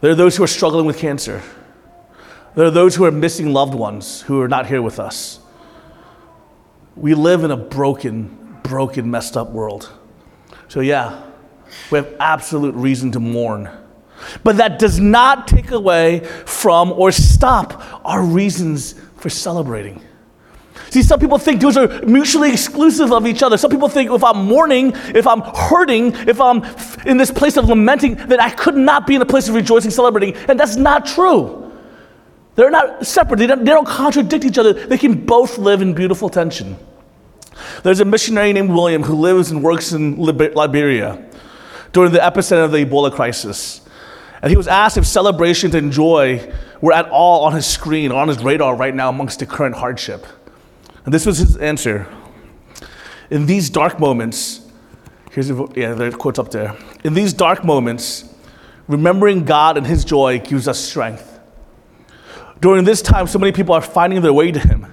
There 0.00 0.10
are 0.10 0.14
those 0.14 0.36
who 0.36 0.44
are 0.44 0.48
struggling 0.48 0.84
with 0.84 0.98
cancer. 0.98 1.42
There 2.54 2.66
are 2.66 2.70
those 2.70 2.94
who 2.94 3.04
are 3.04 3.10
missing 3.10 3.52
loved 3.52 3.74
ones 3.74 4.20
who 4.22 4.40
are 4.42 4.48
not 4.48 4.66
here 4.66 4.82
with 4.82 5.00
us. 5.00 5.40
We 6.94 7.14
live 7.14 7.42
in 7.42 7.50
a 7.50 7.56
broken, 7.56 8.43
broken, 8.64 9.08
messed 9.08 9.36
up 9.36 9.50
world. 9.50 9.92
So, 10.66 10.80
yeah, 10.80 11.22
we 11.92 11.98
have 11.98 12.14
absolute 12.18 12.74
reason 12.74 13.12
to 13.12 13.20
mourn. 13.20 13.70
But 14.42 14.56
that 14.56 14.78
does 14.78 14.98
not 14.98 15.46
take 15.46 15.70
away 15.70 16.20
from 16.46 16.92
or 16.92 17.12
stop 17.12 17.82
our 18.04 18.22
reasons 18.22 18.94
for 19.16 19.28
celebrating. 19.28 20.02
See, 20.90 21.02
some 21.02 21.18
people 21.18 21.38
think 21.38 21.60
those 21.60 21.76
are 21.76 21.88
mutually 22.04 22.52
exclusive 22.52 23.12
of 23.12 23.26
each 23.26 23.42
other. 23.42 23.56
Some 23.56 23.70
people 23.70 23.88
think 23.88 24.10
if 24.10 24.22
I'm 24.22 24.44
mourning, 24.44 24.92
if 25.14 25.26
I'm 25.26 25.40
hurting, 25.40 26.14
if 26.28 26.40
I'm 26.40 26.64
in 27.06 27.16
this 27.16 27.30
place 27.30 27.56
of 27.56 27.68
lamenting, 27.68 28.14
that 28.14 28.40
I 28.40 28.50
could 28.50 28.76
not 28.76 29.06
be 29.06 29.16
in 29.16 29.22
a 29.22 29.26
place 29.26 29.48
of 29.48 29.54
rejoicing, 29.54 29.90
celebrating. 29.90 30.36
And 30.48 30.58
that's 30.58 30.76
not 30.76 31.06
true. 31.06 31.72
They're 32.54 32.70
not 32.70 33.04
separate, 33.04 33.38
they 33.38 33.48
don't, 33.48 33.64
they 33.64 33.72
don't 33.72 33.86
contradict 33.86 34.44
each 34.44 34.58
other. 34.58 34.72
They 34.72 34.98
can 34.98 35.26
both 35.26 35.58
live 35.58 35.82
in 35.82 35.94
beautiful 35.94 36.28
tension. 36.28 36.76
There's 37.82 38.00
a 38.00 38.04
missionary 38.04 38.52
named 38.52 38.70
William 38.70 39.02
who 39.02 39.14
lives 39.14 39.50
and 39.50 39.62
works 39.62 39.92
in 39.92 40.16
Liberia 40.16 41.24
during 41.92 42.12
the 42.12 42.18
epicenter 42.18 42.64
of 42.64 42.72
the 42.72 42.84
Ebola 42.84 43.12
crisis. 43.12 43.80
And 44.42 44.50
he 44.50 44.56
was 44.56 44.68
asked 44.68 44.96
if 44.96 45.06
celebrations 45.06 45.74
and 45.74 45.90
joy 45.90 46.52
were 46.80 46.92
at 46.92 47.08
all 47.08 47.44
on 47.44 47.54
his 47.54 47.66
screen, 47.66 48.12
on 48.12 48.28
his 48.28 48.42
radar 48.42 48.76
right 48.76 48.94
now 48.94 49.08
amongst 49.08 49.38
the 49.38 49.46
current 49.46 49.76
hardship. 49.76 50.26
And 51.04 51.14
this 51.14 51.24
was 51.24 51.38
his 51.38 51.56
answer. 51.56 52.06
In 53.30 53.46
these 53.46 53.70
dark 53.70 53.98
moments, 53.98 54.60
here's 55.30 55.48
the, 55.48 55.66
yeah, 55.74 55.94
the 55.94 56.10
quote's 56.10 56.38
up 56.38 56.50
there. 56.50 56.76
In 57.04 57.14
these 57.14 57.32
dark 57.32 57.64
moments, 57.64 58.28
remembering 58.86 59.44
God 59.44 59.78
and 59.78 59.86
his 59.86 60.04
joy 60.04 60.40
gives 60.40 60.68
us 60.68 60.78
strength. 60.78 61.40
During 62.60 62.84
this 62.84 63.02
time, 63.02 63.26
so 63.26 63.38
many 63.38 63.52
people 63.52 63.74
are 63.74 63.80
finding 63.80 64.20
their 64.20 64.32
way 64.32 64.52
to 64.52 64.58
him. 64.58 64.86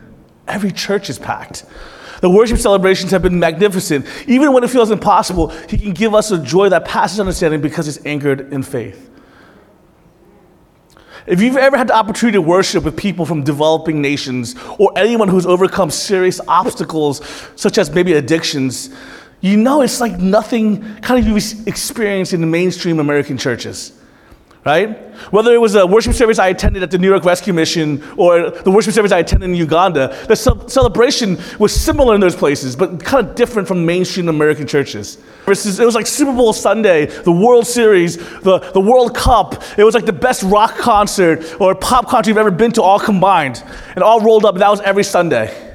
Every 0.48 0.72
church 0.72 1.10
is 1.10 1.20
packed. 1.20 1.66
The 2.22 2.30
worship 2.30 2.60
celebrations 2.60 3.12
have 3.12 3.24
been 3.24 3.40
magnificent. 3.40 4.06
Even 4.28 4.54
when 4.54 4.64
it 4.64 4.70
feels 4.70 4.92
impossible, 4.92 5.50
He 5.68 5.78
can 5.78 5.92
give 5.92 6.16
us 6.16 6.32
a 6.32 6.38
joy 6.38 6.70
that 6.70 6.86
passes 6.86 7.20
understanding 7.20 7.62
because 7.62 7.88
it's 7.88 8.04
anchored 8.06 8.54
in 8.54 8.64
faith. 8.64 9.10
If 11.28 11.42
you've 11.42 11.58
ever 11.58 11.78
had 11.78 11.88
the 11.88 11.96
opportunity 11.96 12.36
to 12.36 12.42
worship 12.42 12.84
with 12.84 12.98
people 12.98 13.26
from 13.26 13.44
developing 13.44 14.02
nations 14.02 14.56
or 14.80 14.92
anyone 14.96 15.28
who's 15.28 15.46
overcome 15.46 15.92
serious 15.92 16.40
obstacles, 16.48 17.22
such 17.56 17.78
as 17.78 17.92
maybe 17.92 18.14
addictions, 18.14 18.90
you 19.40 19.58
know 19.58 19.82
it's 19.82 20.00
like 20.00 20.18
nothing 20.20 20.82
kind 20.98 21.20
of 21.20 21.28
you've 21.28 21.68
experienced 21.68 22.34
in 22.34 22.42
the 22.42 22.48
mainstream 22.48 23.00
American 23.00 23.38
churches. 23.38 24.01
Right? 24.64 24.90
Whether 25.32 25.54
it 25.54 25.62
was 25.62 25.76
a 25.76 25.88
worship 25.88 26.14
service 26.14 26.38
I 26.38 26.50
attended 26.50 26.84
at 26.84 26.92
the 26.92 26.98
New 26.98 27.10
York 27.10 27.24
Rescue 27.26 27.54
Mission 27.54 28.04
or 28.16 28.52
the 28.52 28.70
worship 28.70 28.94
service 28.94 29.12
I 29.12 29.20
attended 29.20 29.50
in 29.50 29.56
Uganda, 29.56 30.16
the 30.28 30.36
ce- 30.36 30.72
celebration 30.72 31.40
was 31.58 31.74
similar 31.74 32.14
in 32.14 32.22
those 32.22 32.36
places, 32.36 32.76
but 32.76 33.04
kind 33.04 33.28
of 33.28 33.36
different 33.36 33.68
from 33.68 33.86
mainstream 33.86 34.30
American 34.30 34.68
churches. 34.68 35.18
Versus, 35.46 35.80
it 35.80 35.86
was 35.86 35.96
like 35.96 36.06
Super 36.06 36.34
Bowl 36.34 36.54
Sunday, 36.54 37.08
the 37.08 37.32
World 37.32 37.66
Series, 37.66 38.18
the, 38.42 38.60
the 38.74 38.82
World 38.82 39.16
Cup. 39.16 39.64
It 39.78 39.84
was 39.84 39.96
like 39.96 40.06
the 40.06 40.14
best 40.14 40.44
rock 40.44 40.78
concert 40.78 41.60
or 41.60 41.74
pop 41.74 42.08
concert 42.08 42.30
you've 42.30 42.38
ever 42.38 42.52
been 42.52 42.72
to, 42.74 42.84
all 42.84 43.00
combined, 43.00 43.64
and 43.96 44.04
all 44.04 44.22
rolled 44.22 44.46
up. 44.46 44.54
And 44.56 44.62
that 44.62 44.70
was 44.70 44.82
every 44.82 45.04
Sunday. 45.04 45.71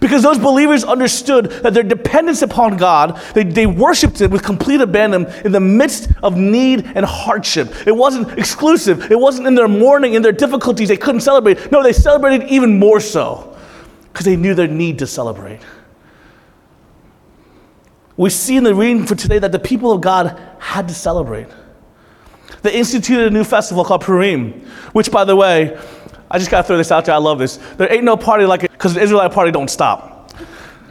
Because 0.00 0.22
those 0.22 0.38
believers 0.38 0.84
understood 0.84 1.50
that 1.62 1.74
their 1.74 1.82
dependence 1.82 2.42
upon 2.42 2.76
God, 2.76 3.20
they, 3.34 3.44
they 3.44 3.66
worshiped 3.66 4.20
Him 4.20 4.30
with 4.30 4.42
complete 4.42 4.80
abandon 4.80 5.26
in 5.44 5.52
the 5.52 5.60
midst 5.60 6.10
of 6.22 6.36
need 6.36 6.90
and 6.94 7.04
hardship. 7.04 7.86
It 7.86 7.92
wasn't 7.92 8.38
exclusive, 8.38 9.10
it 9.10 9.18
wasn't 9.18 9.46
in 9.46 9.54
their 9.54 9.68
mourning, 9.68 10.14
in 10.14 10.22
their 10.22 10.32
difficulties, 10.32 10.88
they 10.88 10.96
couldn't 10.96 11.20
celebrate. 11.20 11.70
No, 11.70 11.82
they 11.82 11.92
celebrated 11.92 12.48
even 12.48 12.78
more 12.78 13.00
so 13.00 13.56
because 14.12 14.26
they 14.26 14.36
knew 14.36 14.54
their 14.54 14.68
need 14.68 14.98
to 15.00 15.06
celebrate. 15.06 15.60
We 18.16 18.30
see 18.30 18.56
in 18.56 18.64
the 18.64 18.74
reading 18.74 19.06
for 19.06 19.14
today 19.14 19.38
that 19.38 19.52
the 19.52 19.58
people 19.58 19.90
of 19.90 20.00
God 20.00 20.40
had 20.58 20.88
to 20.88 20.94
celebrate. 20.94 21.48
They 22.62 22.74
instituted 22.74 23.26
a 23.26 23.30
new 23.30 23.44
festival 23.44 23.84
called 23.84 24.02
Purim, 24.02 24.52
which, 24.92 25.10
by 25.10 25.24
the 25.24 25.34
way, 25.34 25.78
I 26.30 26.38
just 26.38 26.50
gotta 26.50 26.66
throw 26.66 26.76
this 26.76 26.92
out 26.92 27.04
there. 27.04 27.14
I 27.14 27.18
love 27.18 27.38
this. 27.38 27.58
There 27.76 27.92
ain't 27.92 28.04
no 28.04 28.16
party 28.16 28.46
like 28.46 28.64
it 28.64 28.71
because 28.82 28.94
the 28.94 29.00
Israelite 29.00 29.30
party 29.30 29.52
don't 29.52 29.70
stop. 29.70 30.32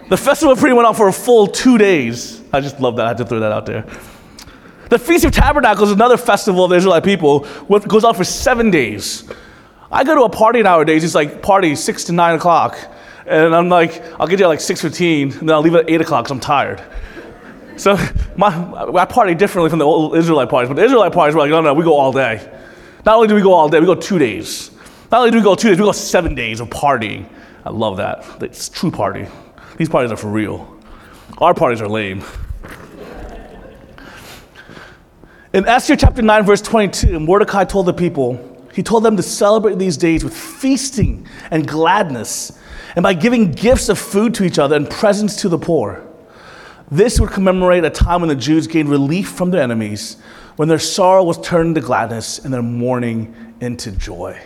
The 0.08 0.16
festival 0.16 0.54
of 0.54 0.60
pretty 0.60 0.74
went 0.74 0.88
on 0.88 0.96
for 0.96 1.10
a 1.10 1.14
full 1.14 1.46
two 1.46 1.78
days. 1.78 2.42
I 2.54 2.62
just 2.62 2.80
love 2.80 2.96
that. 2.96 3.04
I 3.06 3.10
had 3.10 3.18
to 3.18 3.26
throw 3.26 3.42
that 3.42 3.52
out 3.52 3.66
there. 3.66 3.86
The 4.88 4.98
Feast 4.98 5.26
of 5.26 5.34
Tabernacles 5.34 5.90
is 5.90 5.96
another 5.96 6.16
festival 6.16 6.64
of 6.64 6.70
the 6.70 6.78
Israelite 6.78 7.04
people, 7.04 7.44
which 7.68 7.84
goes 7.84 8.06
on 8.06 8.16
for 8.16 8.24
seven 8.24 8.72
days. 8.72 9.30
I 9.92 10.06
go 10.06 10.16
to 10.16 10.22
a 10.22 10.30
party 10.30 10.62
nowadays. 10.62 11.04
It's 11.04 11.16
like 11.16 11.42
party 11.42 11.76
six 11.76 12.06
to 12.06 12.14
nine 12.14 12.36
o'clock, 12.36 12.78
and 13.26 13.54
I'm 13.54 13.68
like, 13.68 14.02
I'll 14.18 14.28
get 14.28 14.38
there 14.38 14.46
at 14.46 14.50
like 14.50 14.62
six 14.62 14.82
fifteen, 14.82 15.34
and 15.34 15.50
then 15.50 15.52
I'll 15.52 15.62
leave 15.62 15.76
at 15.76 15.90
eight 15.90 16.00
o'clock 16.00 16.24
because 16.24 16.32
I'm 16.32 16.40
tired. 16.40 16.82
So 17.76 17.98
my, 18.38 18.48
I 18.96 19.04
party 19.04 19.36
differently 19.36 19.70
from 19.70 19.80
the 19.80 19.86
old 19.86 20.16
Israelite 20.16 20.48
parties, 20.48 20.70
but 20.70 20.76
the 20.76 20.86
Israelite 20.86 21.12
parties 21.12 21.36
were 21.36 21.42
like, 21.42 21.50
no, 21.50 21.60
no, 21.60 21.74
we 21.74 21.84
go 21.84 21.98
all 21.98 22.14
day. 22.14 22.40
Not 23.06 23.16
only 23.16 23.28
do 23.28 23.36
we 23.36 23.42
go 23.42 23.52
all 23.52 23.68
day, 23.68 23.82
we 23.82 23.86
go 23.86 23.96
two 23.96 24.18
days. 24.18 24.72
Not 25.12 25.20
only 25.20 25.32
do 25.32 25.38
we 25.40 25.44
go 25.44 25.56
two 25.56 25.68
days, 25.68 25.78
we 25.78 25.84
go 25.84 25.92
seven 25.92 26.36
days 26.36 26.62
of 26.62 26.70
partying. 26.70 27.28
I 27.64 27.70
love 27.70 27.98
that. 27.98 28.26
It's 28.42 28.70
true 28.70 28.92
party. 28.92 29.28
These 29.78 29.90
parties 29.90 30.12
are 30.12 30.18
for 30.18 30.30
real. 30.30 30.78
Our 31.38 31.54
parties 31.54 31.82
are 31.82 31.88
lame. 31.88 32.24
In 35.54 35.68
Esther 35.68 35.96
chapter 35.96 36.22
9, 36.22 36.44
verse 36.46 36.62
22, 36.62 37.20
Mordecai 37.20 37.66
told 37.66 37.86
the 37.86 37.94
people, 37.94 38.48
he 38.74 38.82
told 38.82 39.04
them 39.04 39.18
to 39.18 39.24
celebrate 39.24 39.78
these 39.78 39.98
days 39.98 40.24
with 40.24 40.36
feasting 40.36 41.28
and 41.52 41.68
gladness, 41.68 42.58
and 42.96 43.04
by 43.04 43.14
giving 43.14 43.52
gifts 43.52 43.90
of 43.90 44.00
food 44.00 44.34
to 44.36 44.46
each 44.46 44.58
other 44.58 44.76
and 44.76 44.90
presents 44.90 45.36
to 45.42 45.50
the 45.50 45.58
poor. 45.58 46.08
This 46.90 47.20
would 47.20 47.32
commemorate 47.32 47.84
a 47.84 47.90
time 47.90 48.22
when 48.22 48.30
the 48.30 48.36
Jews 48.36 48.68
gained 48.68 48.90
relief 48.90 49.30
from 49.30 49.52
their 49.52 49.62
enemies, 49.62 50.18
when 50.56 50.68
their 50.68 50.80
sorrow 50.80 51.24
was 51.24 51.40
turned 51.42 51.70
into 51.70 51.82
gladness 51.82 52.40
and 52.40 52.54
their 52.54 52.62
mourning 52.62 53.56
into 53.62 53.92
joy. 53.92 54.40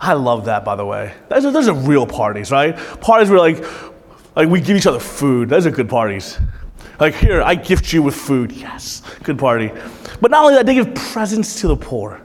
I 0.00 0.12
love 0.12 0.44
that, 0.44 0.64
by 0.64 0.76
the 0.76 0.84
way. 0.84 1.14
Those 1.28 1.46
are, 1.46 1.50
those 1.50 1.68
are 1.68 1.74
real 1.74 2.06
parties, 2.06 2.50
right? 2.50 2.76
Parties 3.00 3.30
where 3.30 3.38
like, 3.38 3.64
like 4.34 4.48
we 4.48 4.60
give 4.60 4.76
each 4.76 4.86
other 4.86 5.00
food. 5.00 5.48
Those 5.48 5.66
are 5.66 5.70
good 5.70 5.88
parties. 5.88 6.38
Like 7.00 7.14
here, 7.14 7.42
I 7.42 7.54
gift 7.54 7.92
you 7.92 8.02
with 8.02 8.14
food. 8.14 8.52
Yes, 8.52 9.02
good 9.22 9.38
party. 9.38 9.70
But 10.20 10.30
not 10.30 10.44
only 10.44 10.54
that, 10.54 10.66
they 10.66 10.74
give 10.74 10.94
presents 10.94 11.60
to 11.60 11.68
the 11.68 11.76
poor 11.76 12.20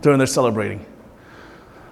during 0.00 0.18
their 0.18 0.26
celebrating. 0.26 0.84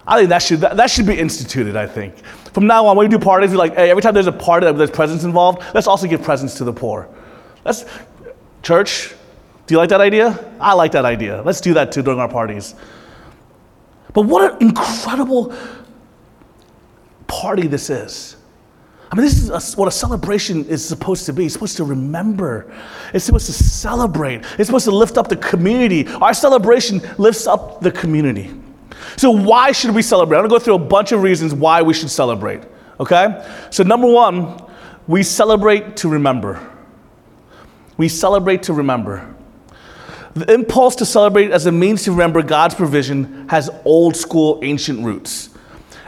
I 0.06 0.18
think 0.18 0.30
that 0.30 0.42
should 0.42 0.60
that, 0.60 0.76
that 0.76 0.90
should 0.90 1.06
be 1.06 1.18
instituted. 1.18 1.76
I 1.76 1.86
think 1.86 2.18
from 2.52 2.66
now 2.66 2.86
on, 2.86 2.96
when 2.96 3.08
we 3.08 3.16
do 3.16 3.22
parties, 3.22 3.50
we're 3.50 3.58
like, 3.58 3.74
hey, 3.74 3.90
every 3.90 4.02
time 4.02 4.12
there's 4.12 4.26
a 4.26 4.32
party 4.32 4.66
that 4.66 4.76
there's 4.76 4.90
presents 4.90 5.24
involved, 5.24 5.62
let's 5.74 5.86
also 5.86 6.06
give 6.06 6.22
presents 6.22 6.54
to 6.56 6.64
the 6.64 6.72
poor. 6.72 7.08
Let's 7.64 7.84
church. 8.62 9.14
Do 9.66 9.74
you 9.74 9.78
like 9.78 9.90
that 9.90 10.00
idea? 10.00 10.52
I 10.58 10.72
like 10.72 10.92
that 10.92 11.04
idea. 11.04 11.42
Let's 11.42 11.60
do 11.60 11.74
that 11.74 11.92
too 11.92 12.02
during 12.02 12.18
our 12.18 12.28
parties. 12.28 12.74
But 14.12 14.22
what 14.22 14.52
an 14.52 14.68
incredible 14.68 15.54
party 17.26 17.66
this 17.66 17.90
is. 17.90 18.36
I 19.12 19.16
mean, 19.16 19.24
this 19.24 19.42
is 19.42 19.50
a, 19.50 19.76
what 19.76 19.88
a 19.88 19.90
celebration 19.90 20.64
is 20.66 20.84
supposed 20.86 21.26
to 21.26 21.32
be. 21.32 21.44
It's 21.44 21.54
supposed 21.54 21.76
to 21.78 21.84
remember. 21.84 22.72
It's 23.12 23.24
supposed 23.24 23.46
to 23.46 23.52
celebrate. 23.52 24.44
It's 24.56 24.66
supposed 24.66 24.84
to 24.84 24.92
lift 24.92 25.18
up 25.18 25.28
the 25.28 25.36
community. 25.36 26.06
Our 26.06 26.32
celebration 26.32 27.00
lifts 27.18 27.46
up 27.46 27.80
the 27.80 27.90
community. 27.90 28.50
So, 29.16 29.30
why 29.30 29.72
should 29.72 29.94
we 29.94 30.02
celebrate? 30.02 30.38
I'm 30.38 30.44
gonna 30.44 30.58
go 30.58 30.62
through 30.62 30.74
a 30.74 30.78
bunch 30.78 31.10
of 31.10 31.22
reasons 31.22 31.54
why 31.54 31.82
we 31.82 31.92
should 31.92 32.10
celebrate. 32.10 32.62
Okay? 33.00 33.44
So, 33.70 33.82
number 33.82 34.06
one, 34.06 34.62
we 35.08 35.24
celebrate 35.24 35.96
to 35.98 36.08
remember. 36.08 36.64
We 37.96 38.08
celebrate 38.08 38.62
to 38.64 38.72
remember. 38.72 39.34
The 40.34 40.52
impulse 40.52 40.94
to 40.96 41.04
celebrate 41.04 41.50
as 41.50 41.66
a 41.66 41.72
means 41.72 42.04
to 42.04 42.12
remember 42.12 42.42
God's 42.42 42.74
provision 42.74 43.48
has 43.48 43.68
old 43.84 44.16
school 44.16 44.60
ancient 44.62 45.04
roots. 45.04 45.50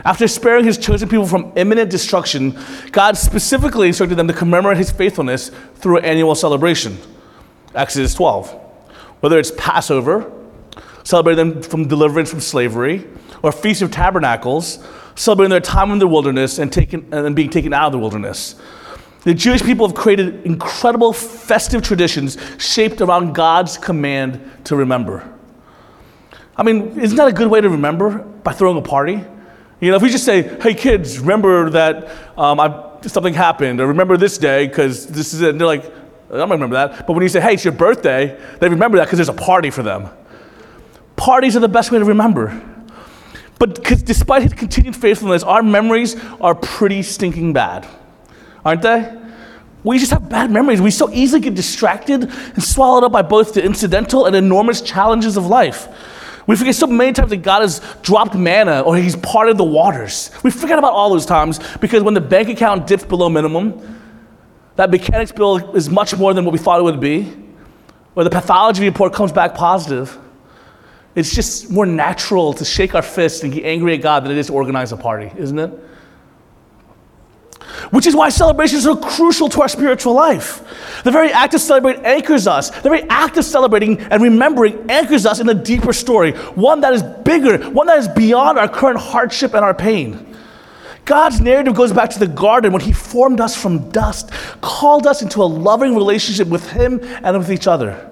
After 0.05 0.27
sparing 0.27 0.65
his 0.65 0.77
chosen 0.77 1.07
people 1.07 1.25
from 1.25 1.53
imminent 1.55 1.89
destruction, 1.89 2.57
God 2.91 3.17
specifically 3.17 3.87
instructed 3.87 4.15
them 4.15 4.27
to 4.27 4.33
commemorate 4.33 4.77
his 4.77 4.91
faithfulness 4.91 5.49
through 5.75 5.97
an 5.97 6.05
annual 6.05 6.35
celebration. 6.35 6.97
Exodus 7.73 8.13
12. 8.13 8.51
Whether 9.21 9.39
it's 9.39 9.51
Passover, 9.57 10.31
celebrating 11.03 11.51
them 11.51 11.63
from 11.63 11.87
deliverance 11.87 12.29
from 12.29 12.41
slavery, 12.41 13.07
or 13.41 13.51
Feast 13.51 13.81
of 13.81 13.91
Tabernacles, 13.91 14.85
celebrating 15.15 15.51
their 15.51 15.59
time 15.59 15.91
in 15.91 15.99
the 15.99 16.07
wilderness 16.07 16.59
and, 16.59 16.71
taken, 16.71 17.07
and 17.13 17.35
being 17.35 17.49
taken 17.49 17.73
out 17.73 17.87
of 17.87 17.91
the 17.93 17.99
wilderness. 17.99 18.55
The 19.23 19.33
Jewish 19.33 19.63
people 19.63 19.87
have 19.87 19.95
created 19.95 20.45
incredible 20.45 21.13
festive 21.13 21.81
traditions 21.81 22.37
shaped 22.57 22.99
around 22.99 23.33
God's 23.33 23.77
command 23.77 24.51
to 24.65 24.75
remember. 24.75 25.29
I 26.57 26.63
mean, 26.63 26.99
isn't 26.99 27.15
that 27.15 27.29
a 27.29 27.31
good 27.31 27.47
way 27.47 27.61
to 27.61 27.69
remember 27.69 28.19
by 28.19 28.51
throwing 28.51 28.77
a 28.77 28.81
party? 28.81 29.23
You 29.79 29.91
know, 29.91 29.95
if 29.95 30.01
we 30.01 30.09
just 30.09 30.25
say, 30.25 30.41
hey 30.61 30.73
kids, 30.73 31.19
remember 31.19 31.69
that 31.69 32.09
um, 32.37 32.59
I, 32.59 32.99
something 33.03 33.33
happened, 33.33 33.79
or 33.79 33.87
remember 33.87 34.17
this 34.17 34.37
day 34.37 34.67
because 34.67 35.07
this 35.07 35.33
is 35.33 35.41
it, 35.41 35.51
and 35.51 35.59
they're 35.59 35.67
like, 35.67 35.85
I 36.29 36.37
don't 36.37 36.49
remember 36.49 36.75
that. 36.75 37.07
But 37.07 37.13
when 37.13 37.23
you 37.23 37.29
say, 37.29 37.39
hey, 37.39 37.53
it's 37.53 37.63
your 37.63 37.73
birthday, 37.73 38.37
they 38.59 38.67
remember 38.67 38.97
that 38.97 39.05
because 39.05 39.17
there's 39.17 39.29
a 39.29 39.33
party 39.33 39.69
for 39.69 39.83
them. 39.83 40.09
Parties 41.15 41.55
are 41.55 41.61
the 41.61 41.69
best 41.69 41.91
way 41.91 41.99
to 41.99 42.05
remember. 42.05 42.61
But 43.57 43.83
despite 44.05 44.41
his 44.41 44.53
continued 44.53 44.95
faithfulness, 44.95 45.43
our 45.43 45.63
memories 45.63 46.21
are 46.41 46.55
pretty 46.55 47.03
stinking 47.03 47.53
bad 47.53 47.87
aren't 48.65 48.81
they? 48.81 49.19
We 49.83 49.99
just 49.99 50.11
have 50.11 50.29
bad 50.29 50.49
memories. 50.49 50.81
We 50.81 50.91
so 50.91 51.09
easily 51.11 51.41
get 51.41 51.55
distracted 51.55 52.23
and 52.23 52.63
swallowed 52.63 53.03
up 53.03 53.11
by 53.11 53.21
both 53.21 53.53
the 53.53 53.63
incidental 53.63 54.25
and 54.25 54.35
enormous 54.35 54.81
challenges 54.81 55.35
of 55.35 55.45
life. 55.47 55.87
We 56.47 56.55
forget 56.55 56.75
so 56.75 56.87
many 56.87 57.13
times 57.13 57.29
that 57.29 57.37
God 57.37 57.61
has 57.61 57.81
dropped 58.01 58.35
manna 58.35 58.81
or 58.81 58.97
He's 58.97 59.15
parted 59.15 59.57
the 59.57 59.63
waters. 59.63 60.31
We 60.43 60.51
forget 60.51 60.79
about 60.79 60.93
all 60.93 61.09
those 61.09 61.25
times 61.25 61.59
because 61.77 62.03
when 62.03 62.13
the 62.13 62.21
bank 62.21 62.49
account 62.49 62.87
dips 62.87 63.05
below 63.05 63.29
minimum, 63.29 63.99
that 64.75 64.89
mechanics 64.89 65.31
bill 65.31 65.75
is 65.75 65.89
much 65.89 66.15
more 66.15 66.33
than 66.33 66.45
what 66.45 66.51
we 66.51 66.57
thought 66.57 66.79
it 66.79 66.83
would 66.83 66.99
be, 66.99 67.31
or 68.15 68.23
the 68.23 68.29
pathology 68.29 68.83
report 68.85 69.13
comes 69.13 69.31
back 69.31 69.53
positive. 69.53 70.17
It's 71.15 71.33
just 71.33 71.69
more 71.69 71.85
natural 71.85 72.53
to 72.53 72.65
shake 72.65 72.95
our 72.95 73.01
fist 73.01 73.43
and 73.43 73.53
get 73.53 73.65
angry 73.65 73.93
at 73.93 74.01
God 74.01 74.23
than 74.23 74.31
it 74.31 74.37
is 74.37 74.47
to 74.47 74.53
organize 74.53 74.91
a 74.91 74.97
party, 74.97 75.31
isn't 75.37 75.59
it? 75.59 75.71
Which 77.91 78.05
is 78.05 78.15
why 78.15 78.29
celebrations 78.29 78.85
are 78.85 78.95
crucial 78.95 79.49
to 79.49 79.61
our 79.61 79.67
spiritual 79.67 80.13
life. 80.13 80.63
The 81.03 81.11
very 81.11 81.31
act 81.31 81.53
of 81.53 81.61
celebrating 81.61 82.05
anchors 82.05 82.47
us. 82.47 82.69
The 82.69 82.89
very 82.89 83.03
act 83.09 83.37
of 83.37 83.45
celebrating 83.45 83.99
and 83.99 84.21
remembering 84.21 84.89
anchors 84.89 85.25
us 85.25 85.39
in 85.39 85.49
a 85.49 85.53
deeper 85.53 85.93
story, 85.93 86.31
one 86.53 86.81
that 86.81 86.93
is 86.93 87.03
bigger, 87.03 87.57
one 87.69 87.87
that 87.87 87.97
is 87.97 88.07
beyond 88.07 88.57
our 88.59 88.69
current 88.69 88.99
hardship 88.99 89.53
and 89.53 89.65
our 89.65 89.73
pain. 89.73 90.35
God's 91.05 91.41
narrative 91.41 91.75
goes 91.75 91.91
back 91.91 92.09
to 92.11 92.19
the 92.19 92.27
garden 92.27 92.71
when 92.71 92.81
He 92.81 92.93
formed 92.93 93.41
us 93.41 93.59
from 93.59 93.89
dust, 93.89 94.31
called 94.61 95.05
us 95.05 95.21
into 95.21 95.41
a 95.41 95.45
loving 95.45 95.95
relationship 95.95 96.47
with 96.47 96.69
Him 96.71 96.99
and 97.03 97.37
with 97.37 97.51
each 97.51 97.67
other. 97.67 98.09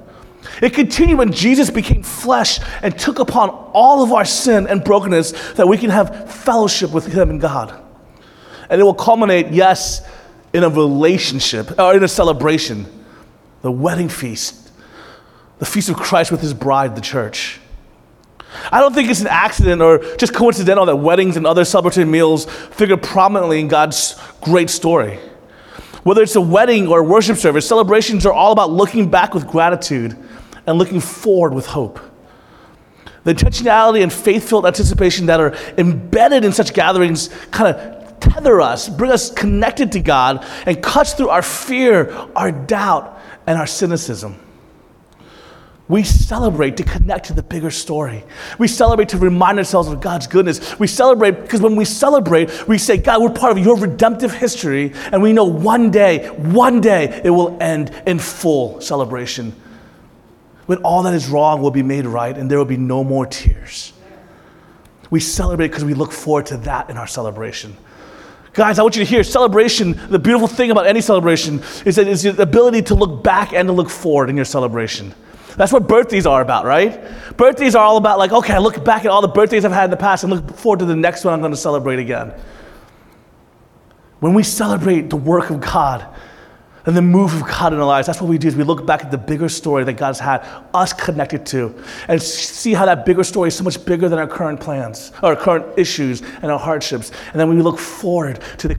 It 0.61 0.73
continued 0.73 1.17
when 1.17 1.31
Jesus 1.31 1.69
became 1.69 2.03
flesh 2.03 2.59
and 2.81 2.97
took 2.97 3.19
upon 3.19 3.49
all 3.49 4.03
of 4.03 4.11
our 4.11 4.25
sin 4.25 4.67
and 4.67 4.83
brokenness 4.83 5.53
that 5.53 5.67
we 5.67 5.77
can 5.77 5.89
have 5.89 6.33
fellowship 6.33 6.91
with 6.91 7.05
Him 7.05 7.29
and 7.29 7.39
God. 7.39 7.80
And 8.71 8.79
it 8.79 8.85
will 8.85 8.93
culminate, 8.93 9.51
yes, 9.51 10.01
in 10.53 10.63
a 10.63 10.69
relationship 10.69 11.77
or 11.77 11.93
in 11.93 12.03
a 12.03 12.07
celebration, 12.07 12.87
the 13.61 13.71
wedding 13.71 14.07
feast, 14.07 14.71
the 15.59 15.65
feast 15.65 15.89
of 15.89 15.97
Christ 15.97 16.31
with 16.31 16.41
his 16.41 16.53
bride, 16.53 16.95
the 16.95 17.01
church. 17.01 17.59
I 18.71 18.79
don't 18.79 18.93
think 18.93 19.09
it's 19.09 19.19
an 19.19 19.27
accident 19.27 19.81
or 19.81 19.99
just 20.15 20.33
coincidental 20.33 20.85
that 20.85 20.95
weddings 20.95 21.35
and 21.35 21.45
other 21.45 21.63
celebratory 21.63 22.07
meals 22.07 22.45
figure 22.45 22.95
prominently 22.95 23.59
in 23.59 23.67
God's 23.67 24.17
great 24.39 24.69
story. 24.69 25.19
Whether 26.03 26.23
it's 26.23 26.35
a 26.37 26.41
wedding 26.41 26.87
or 26.87 26.99
a 26.99 27.03
worship 27.03 27.37
service, 27.37 27.67
celebrations 27.67 28.25
are 28.25 28.33
all 28.33 28.53
about 28.53 28.71
looking 28.71 29.09
back 29.09 29.33
with 29.33 29.47
gratitude 29.47 30.17
and 30.65 30.77
looking 30.77 31.01
forward 31.01 31.53
with 31.53 31.65
hope. 31.65 31.99
The 33.25 33.33
intentionality 33.33 34.01
and 34.01 34.11
faith 34.11 34.47
filled 34.47 34.65
anticipation 34.65 35.25
that 35.25 35.41
are 35.41 35.55
embedded 35.77 36.45
in 36.45 36.53
such 36.53 36.73
gatherings 36.73 37.27
kind 37.51 37.75
of 37.75 38.00
tether 38.21 38.61
us, 38.61 38.87
bring 38.87 39.11
us 39.11 39.29
connected 39.29 39.91
to 39.93 39.99
God, 39.99 40.45
and 40.65 40.81
cuts 40.81 41.13
through 41.13 41.29
our 41.29 41.41
fear, 41.41 42.11
our 42.35 42.51
doubt, 42.51 43.19
and 43.45 43.57
our 43.59 43.67
cynicism. 43.67 44.37
We 45.91 46.03
celebrate 46.03 46.77
to 46.77 46.83
connect 46.83 47.25
to 47.25 47.33
the 47.33 47.43
bigger 47.43 47.69
story. 47.69 48.23
We 48.57 48.69
celebrate 48.69 49.09
to 49.09 49.17
remind 49.17 49.57
ourselves 49.57 49.89
of 49.89 49.99
God's 49.99 50.25
goodness. 50.25 50.79
We 50.79 50.87
celebrate 50.87 51.41
because 51.41 51.59
when 51.59 51.75
we 51.75 51.83
celebrate, 51.83 52.65
we 52.65 52.77
say, 52.77 52.95
God, 52.95 53.21
we're 53.21 53.31
part 53.31 53.51
of 53.51 53.57
your 53.57 53.75
redemptive 53.75 54.31
history, 54.31 54.93
and 55.11 55.21
we 55.21 55.33
know 55.33 55.43
one 55.43 55.91
day, 55.91 56.29
one 56.29 56.79
day, 56.79 57.21
it 57.25 57.29
will 57.29 57.57
end 57.61 57.91
in 58.07 58.19
full 58.19 58.79
celebration. 58.79 59.53
When 60.65 60.77
all 60.77 61.03
that 61.03 61.13
is 61.13 61.27
wrong 61.27 61.61
will 61.61 61.71
be 61.71 61.83
made 61.83 62.05
right, 62.05 62.37
and 62.37 62.49
there 62.49 62.57
will 62.57 62.63
be 62.63 62.77
no 62.77 63.03
more 63.03 63.25
tears. 63.25 63.91
We 65.09 65.19
celebrate 65.19 65.67
because 65.67 65.83
we 65.83 65.93
look 65.93 66.13
forward 66.13 66.45
to 66.45 66.57
that 66.57 66.89
in 66.89 66.95
our 66.95 67.07
celebration. 67.07 67.75
Guys, 68.53 68.79
I 68.79 68.83
want 68.83 68.97
you 68.97 69.05
to 69.05 69.09
hear 69.09 69.23
celebration. 69.23 69.99
The 70.09 70.19
beautiful 70.19 70.47
thing 70.47 70.71
about 70.71 70.85
any 70.85 70.99
celebration 70.99 71.61
is 71.85 71.95
that 71.95 72.07
it's 72.07 72.23
the 72.23 72.41
ability 72.41 72.81
to 72.83 72.95
look 72.95 73.23
back 73.23 73.53
and 73.53 73.67
to 73.67 73.73
look 73.73 73.89
forward 73.89 74.29
in 74.29 74.35
your 74.35 74.45
celebration. 74.45 75.13
That's 75.55 75.71
what 75.71 75.87
birthdays 75.87 76.25
are 76.25 76.41
about, 76.41 76.65
right? 76.65 77.01
Birthdays 77.37 77.75
are 77.75 77.83
all 77.83 77.97
about, 77.97 78.19
like, 78.19 78.31
okay, 78.31 78.53
I 78.53 78.57
look 78.57 78.83
back 78.83 79.05
at 79.05 79.11
all 79.11 79.21
the 79.21 79.29
birthdays 79.29 79.63
I've 79.63 79.71
had 79.71 79.85
in 79.85 79.89
the 79.91 79.97
past 79.97 80.23
and 80.23 80.33
look 80.33 80.55
forward 80.55 80.79
to 80.79 80.85
the 80.85 80.95
next 80.95 81.23
one 81.23 81.33
I'm 81.33 81.39
going 81.39 81.51
to 81.53 81.57
celebrate 81.57 81.99
again. 81.99 82.33
When 84.19 84.33
we 84.33 84.43
celebrate 84.43 85.09
the 85.09 85.17
work 85.17 85.49
of 85.49 85.61
God 85.61 86.05
and 86.85 86.97
the 86.97 87.01
move 87.01 87.33
of 87.33 87.47
God 87.47 87.73
in 87.73 87.79
our 87.79 87.85
lives, 87.85 88.07
that's 88.07 88.19
what 88.19 88.29
we 88.29 88.37
do 88.37 88.47
is 88.47 88.55
we 88.55 88.63
look 88.63 88.85
back 88.85 89.03
at 89.03 89.11
the 89.11 89.17
bigger 89.17 89.49
story 89.49 89.83
that 89.83 89.93
God's 89.93 90.19
had 90.19 90.45
us 90.73 90.93
connected 90.93 91.45
to 91.47 91.75
and 92.07 92.21
see 92.21 92.73
how 92.73 92.85
that 92.85 93.05
bigger 93.05 93.23
story 93.23 93.49
is 93.49 93.55
so 93.55 93.63
much 93.63 93.83
bigger 93.85 94.09
than 94.09 94.19
our 94.19 94.27
current 94.27 94.59
plans, 94.59 95.11
our 95.21 95.35
current 95.35 95.65
issues 95.77 96.21
and 96.41 96.51
our 96.51 96.59
hardships. 96.59 97.11
And 97.31 97.39
then 97.39 97.49
we 97.49 97.61
look 97.61 97.77
forward 97.77 98.41
to 98.57 98.67
the 98.67 98.75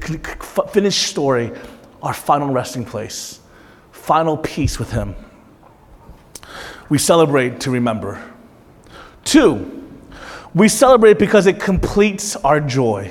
finished 0.72 1.06
story, 1.06 1.52
our 2.02 2.14
final 2.14 2.50
resting 2.50 2.84
place, 2.84 3.40
final 3.92 4.36
peace 4.36 4.78
with 4.78 4.90
Him 4.90 5.14
we 6.92 6.98
celebrate 6.98 7.58
to 7.60 7.70
remember. 7.70 8.22
Two, 9.24 9.88
we 10.54 10.68
celebrate 10.68 11.18
because 11.18 11.46
it 11.46 11.58
completes 11.58 12.36
our 12.36 12.60
joy. 12.60 13.10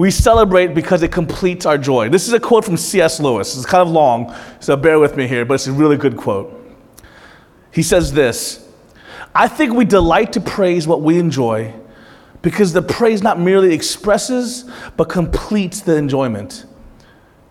We 0.00 0.10
celebrate 0.10 0.68
because 0.68 1.02
it 1.02 1.12
completes 1.12 1.66
our 1.66 1.76
joy. 1.76 2.08
This 2.08 2.26
is 2.26 2.32
a 2.32 2.40
quote 2.40 2.64
from 2.64 2.78
C.S. 2.78 3.20
Lewis. 3.20 3.54
It's 3.54 3.66
kind 3.66 3.82
of 3.82 3.90
long, 3.90 4.34
so 4.58 4.74
bear 4.74 4.98
with 4.98 5.14
me 5.14 5.28
here, 5.28 5.44
but 5.44 5.52
it's 5.52 5.66
a 5.66 5.72
really 5.72 5.98
good 5.98 6.16
quote. 6.16 6.58
He 7.70 7.82
says 7.82 8.10
this 8.10 8.66
I 9.34 9.46
think 9.46 9.74
we 9.74 9.84
delight 9.84 10.32
to 10.32 10.40
praise 10.40 10.86
what 10.86 11.02
we 11.02 11.18
enjoy 11.18 11.74
because 12.40 12.72
the 12.72 12.80
praise 12.80 13.22
not 13.22 13.38
merely 13.38 13.74
expresses, 13.74 14.64
but 14.96 15.10
completes 15.10 15.82
the 15.82 15.96
enjoyment. 15.96 16.64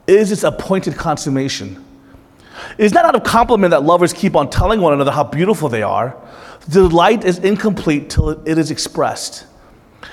It 0.07 0.15
is 0.15 0.31
its 0.31 0.41
appointed 0.41 0.95
consummation. 0.95 1.85
It 2.79 2.83
is 2.83 2.93
not 2.95 3.05
out 3.05 3.13
of 3.13 3.23
compliment 3.23 3.69
that 3.69 3.83
lovers 3.83 4.11
keep 4.11 4.35
on 4.35 4.49
telling 4.49 4.81
one 4.81 4.93
another 4.93 5.11
how 5.11 5.23
beautiful 5.23 5.69
they 5.69 5.83
are. 5.83 6.17
The 6.61 6.89
delight 6.89 7.25
is 7.25 7.37
incomplete 7.37 8.09
till 8.09 8.31
it 8.31 8.57
is 8.57 8.71
expressed. 8.71 9.45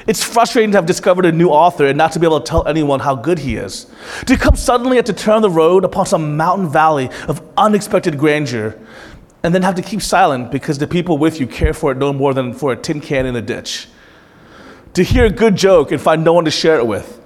It's 0.06 0.22
frustrating 0.22 0.72
to 0.72 0.78
have 0.78 0.86
discovered 0.86 1.26
a 1.26 1.32
new 1.32 1.48
author 1.48 1.86
and 1.86 1.98
not 1.98 2.12
to 2.12 2.18
be 2.18 2.26
able 2.26 2.40
to 2.40 2.46
tell 2.46 2.66
anyone 2.66 3.00
how 3.00 3.14
good 3.14 3.40
he 3.40 3.56
is. 3.56 3.86
To 4.26 4.36
come 4.36 4.56
suddenly 4.56 4.98
at 4.98 5.06
the 5.06 5.12
turn 5.12 5.36
of 5.36 5.42
the 5.42 5.50
road 5.50 5.84
upon 5.84 6.06
some 6.06 6.36
mountain 6.36 6.68
valley 6.68 7.10
of 7.28 7.42
unexpected 7.56 8.18
grandeur 8.18 8.78
and 9.42 9.54
then 9.54 9.62
have 9.62 9.74
to 9.76 9.82
keep 9.82 10.02
silent 10.02 10.50
because 10.50 10.78
the 10.78 10.86
people 10.86 11.18
with 11.18 11.40
you 11.40 11.46
care 11.46 11.72
for 11.72 11.92
it 11.92 11.98
no 11.98 12.12
more 12.12 12.34
than 12.34 12.52
for 12.52 12.72
a 12.72 12.76
tin 12.76 13.00
can 13.00 13.26
in 13.26 13.36
a 13.36 13.42
ditch. 13.42 13.88
To 14.94 15.02
hear 15.02 15.24
a 15.24 15.30
good 15.30 15.56
joke 15.56 15.92
and 15.92 16.00
find 16.00 16.24
no 16.24 16.32
one 16.32 16.44
to 16.46 16.50
share 16.50 16.76
it 16.78 16.86
with. 16.86 17.20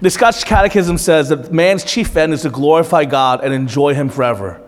The 0.00 0.10
Scotch 0.10 0.44
Catechism 0.44 0.96
says 0.98 1.28
that 1.30 1.52
man's 1.52 1.82
chief 1.82 2.16
end 2.16 2.32
is 2.32 2.42
to 2.42 2.50
glorify 2.50 3.04
God 3.04 3.42
and 3.42 3.52
enjoy 3.52 3.94
Him 3.94 4.08
forever. 4.08 4.62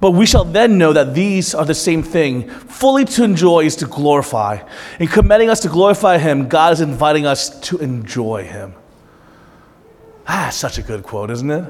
But 0.00 0.12
we 0.12 0.24
shall 0.24 0.44
then 0.44 0.78
know 0.78 0.94
that 0.94 1.14
these 1.14 1.54
are 1.54 1.64
the 1.64 1.74
same 1.74 2.02
thing. 2.02 2.48
Fully 2.48 3.04
to 3.04 3.22
enjoy 3.22 3.66
is 3.66 3.76
to 3.76 3.86
glorify. 3.86 4.66
In 4.98 5.08
commending 5.08 5.50
us 5.50 5.60
to 5.60 5.68
glorify 5.68 6.16
Him, 6.16 6.48
God 6.48 6.72
is 6.72 6.80
inviting 6.80 7.26
us 7.26 7.60
to 7.68 7.78
enjoy 7.78 8.44
Him. 8.44 8.74
Ah, 10.26 10.48
such 10.50 10.78
a 10.78 10.82
good 10.82 11.02
quote, 11.02 11.30
isn't 11.30 11.50
it? 11.50 11.64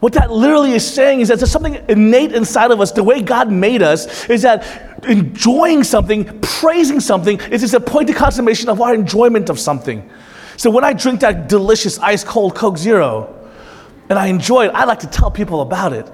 What 0.00 0.12
that 0.14 0.30
literally 0.30 0.72
is 0.72 0.86
saying 0.86 1.20
is 1.20 1.28
that 1.28 1.38
there's 1.38 1.52
something 1.52 1.82
innate 1.88 2.32
inside 2.32 2.70
of 2.72 2.80
us. 2.80 2.90
The 2.90 3.04
way 3.04 3.22
God 3.22 3.50
made 3.50 3.80
us 3.80 4.28
is 4.28 4.42
that 4.42 5.04
enjoying 5.08 5.84
something, 5.84 6.40
praising 6.40 6.98
something, 6.98 7.40
is 7.50 7.60
just 7.60 7.74
a 7.74 7.80
point 7.80 8.10
of 8.10 8.16
consummation 8.16 8.68
of 8.68 8.80
our 8.80 8.94
enjoyment 8.94 9.48
of 9.48 9.60
something. 9.60 10.10
So 10.56 10.70
when 10.70 10.84
I 10.84 10.92
drink 10.92 11.20
that 11.20 11.48
delicious 11.48 11.98
ice 12.00 12.24
cold 12.24 12.54
Coke 12.54 12.76
Zero 12.78 13.48
and 14.08 14.18
I 14.18 14.26
enjoy 14.26 14.66
it, 14.66 14.72
I 14.74 14.84
like 14.84 14.98
to 15.00 15.06
tell 15.06 15.30
people 15.30 15.60
about 15.60 15.92
it. 15.92 16.10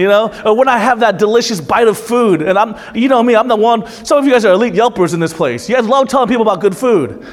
You 0.00 0.08
know, 0.08 0.42
or 0.46 0.56
when 0.56 0.66
I 0.66 0.78
have 0.78 1.00
that 1.00 1.18
delicious 1.18 1.60
bite 1.60 1.86
of 1.86 1.98
food, 1.98 2.40
and 2.40 2.58
I'm, 2.58 2.74
you 2.94 3.08
know 3.08 3.22
me, 3.22 3.36
I'm 3.36 3.48
the 3.48 3.56
one. 3.56 3.86
Some 4.04 4.18
of 4.18 4.24
you 4.24 4.32
guys 4.32 4.46
are 4.46 4.52
elite 4.52 4.72
Yelpers 4.72 5.12
in 5.12 5.20
this 5.20 5.34
place. 5.34 5.68
You 5.68 5.76
guys 5.76 5.86
love 5.86 6.08
telling 6.08 6.26
people 6.26 6.42
about 6.42 6.60
good 6.60 6.74
food. 6.76 7.26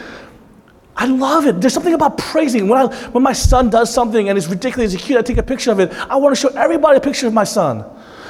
I 0.98 1.06
love 1.06 1.46
it. 1.46 1.62
There's 1.62 1.74
something 1.74 1.94
about 1.94 2.18
praising. 2.18 2.68
When, 2.68 2.80
I, 2.80 2.94
when 3.12 3.24
my 3.24 3.32
son 3.32 3.70
does 3.70 3.94
something 3.94 4.28
and 4.28 4.38
it's 4.38 4.48
ridiculous, 4.48 4.96
cute, 4.98 5.18
I 5.18 5.22
take 5.22 5.38
a 5.38 5.44
picture 5.44 5.72
of 5.72 5.80
it. 5.80 5.94
I 5.94 6.18
want 6.18 6.36
to 6.36 6.42
show 6.42 6.50
everybody 6.50 6.98
a 6.98 7.02
picture 7.02 7.28
of 7.28 7.34
my 7.34 7.46
son. 7.46 7.86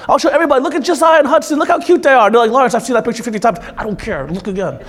I'll 0.08 0.17
show 0.17 0.30
everybody, 0.30 0.62
look 0.62 0.76
at 0.76 0.84
Josiah 0.84 1.19
and 1.19 1.28
Hudson, 1.28 1.60
look 1.60 1.69
how 1.69 1.80
cute 1.80 2.04
they 2.04 2.13
are. 2.13 2.30
They're 2.30 2.39
like, 2.39 2.52
Lawrence, 2.52 2.76
I've 2.76 2.84
seen 2.84 2.93
that 2.93 3.04
picture 3.04 3.23
50 3.23 3.39
times. 3.39 3.60
I 3.76 3.84
don't 3.84 4.00
care, 4.00 4.28
look 4.30 4.47
again. 4.47 4.80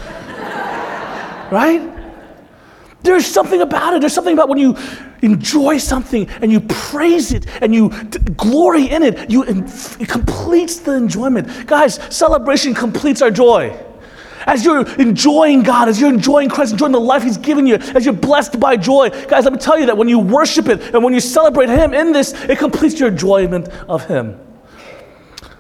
right? 1.51 1.98
There's 3.03 3.27
something 3.27 3.61
about 3.61 3.95
it. 3.95 4.01
There's 4.01 4.13
something 4.13 4.35
about 4.35 4.49
when 4.49 4.59
you 4.59 4.77
enjoy 5.23 5.79
something 5.79 6.29
and 6.29 6.51
you 6.51 6.61
praise 6.61 7.33
it 7.33 7.47
and 7.63 7.75
you 7.75 7.91
t- 7.91 8.19
glory 8.37 8.87
in 8.87 9.03
it, 9.03 9.31
you, 9.31 9.45
it 9.45 10.09
completes 10.09 10.81
the 10.81 10.95
enjoyment. 10.95 11.67
Guys, 11.67 11.95
celebration 12.15 12.75
completes 12.75 13.23
our 13.23 13.31
joy. 13.31 13.77
As 14.47 14.65
you're 14.65 14.89
enjoying 15.01 15.63
God, 15.63 15.89
as 15.89 16.01
you're 16.01 16.13
enjoying 16.13 16.49
Christ, 16.49 16.73
enjoying 16.73 16.93
the 16.93 17.01
life 17.01 17.23
He's 17.23 17.37
given 17.37 17.67
you, 17.67 17.75
as 17.75 18.05
you're 18.05 18.15
blessed 18.15 18.59
by 18.59 18.77
joy, 18.77 19.11
guys, 19.27 19.45
let 19.45 19.53
me 19.53 19.59
tell 19.59 19.79
you 19.79 19.87
that 19.87 19.97
when 19.97 20.09
you 20.09 20.19
worship 20.19 20.69
it 20.69 20.95
and 20.95 21.05
when 21.05 21.13
you 21.13 21.21
celebrate 21.21 21.69
Him 21.69 21.93
in 21.93 22.13
this, 22.13 22.33
it 22.45 22.59
completes 22.59 22.99
your 22.99 23.11
enjoyment 23.11 23.69
of 23.89 24.07
Him. 24.07 24.41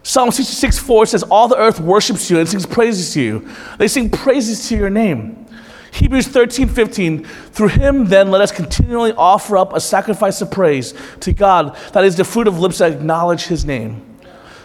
Psalm 0.02 0.30
66 0.30 0.78
4 0.78 1.06
says, 1.06 1.22
All 1.24 1.48
the 1.48 1.58
earth 1.58 1.80
worships 1.80 2.30
you 2.30 2.38
and 2.38 2.48
sings 2.48 2.64
praises 2.64 3.12
to 3.12 3.20
you. 3.20 3.48
They 3.76 3.88
sing 3.88 4.08
praises 4.08 4.68
to 4.68 4.76
your 4.76 4.90
name. 4.90 5.47
Hebrews 5.92 6.28
13, 6.28 6.68
15. 6.68 7.24
Through 7.24 7.68
him, 7.68 8.06
then, 8.06 8.30
let 8.30 8.40
us 8.40 8.52
continually 8.52 9.12
offer 9.12 9.56
up 9.56 9.72
a 9.72 9.80
sacrifice 9.80 10.40
of 10.40 10.50
praise 10.50 10.94
to 11.20 11.32
God, 11.32 11.76
that 11.92 12.04
is 12.04 12.16
the 12.16 12.24
fruit 12.24 12.46
of 12.46 12.58
lips 12.58 12.78
that 12.78 12.92
acknowledge 12.92 13.46
his 13.46 13.64
name. 13.64 14.04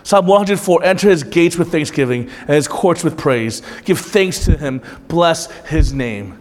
Psalm 0.03 0.27
104 0.27 0.83
Enter 0.83 1.09
his 1.09 1.23
gates 1.23 1.57
with 1.57 1.71
thanksgiving 1.71 2.29
and 2.41 2.49
his 2.49 2.67
courts 2.67 3.03
with 3.03 3.17
praise. 3.17 3.61
Give 3.85 3.97
thanks 3.97 4.45
to 4.45 4.57
him. 4.57 4.81
Bless 5.07 5.49
his 5.61 5.93
name. 5.93 6.39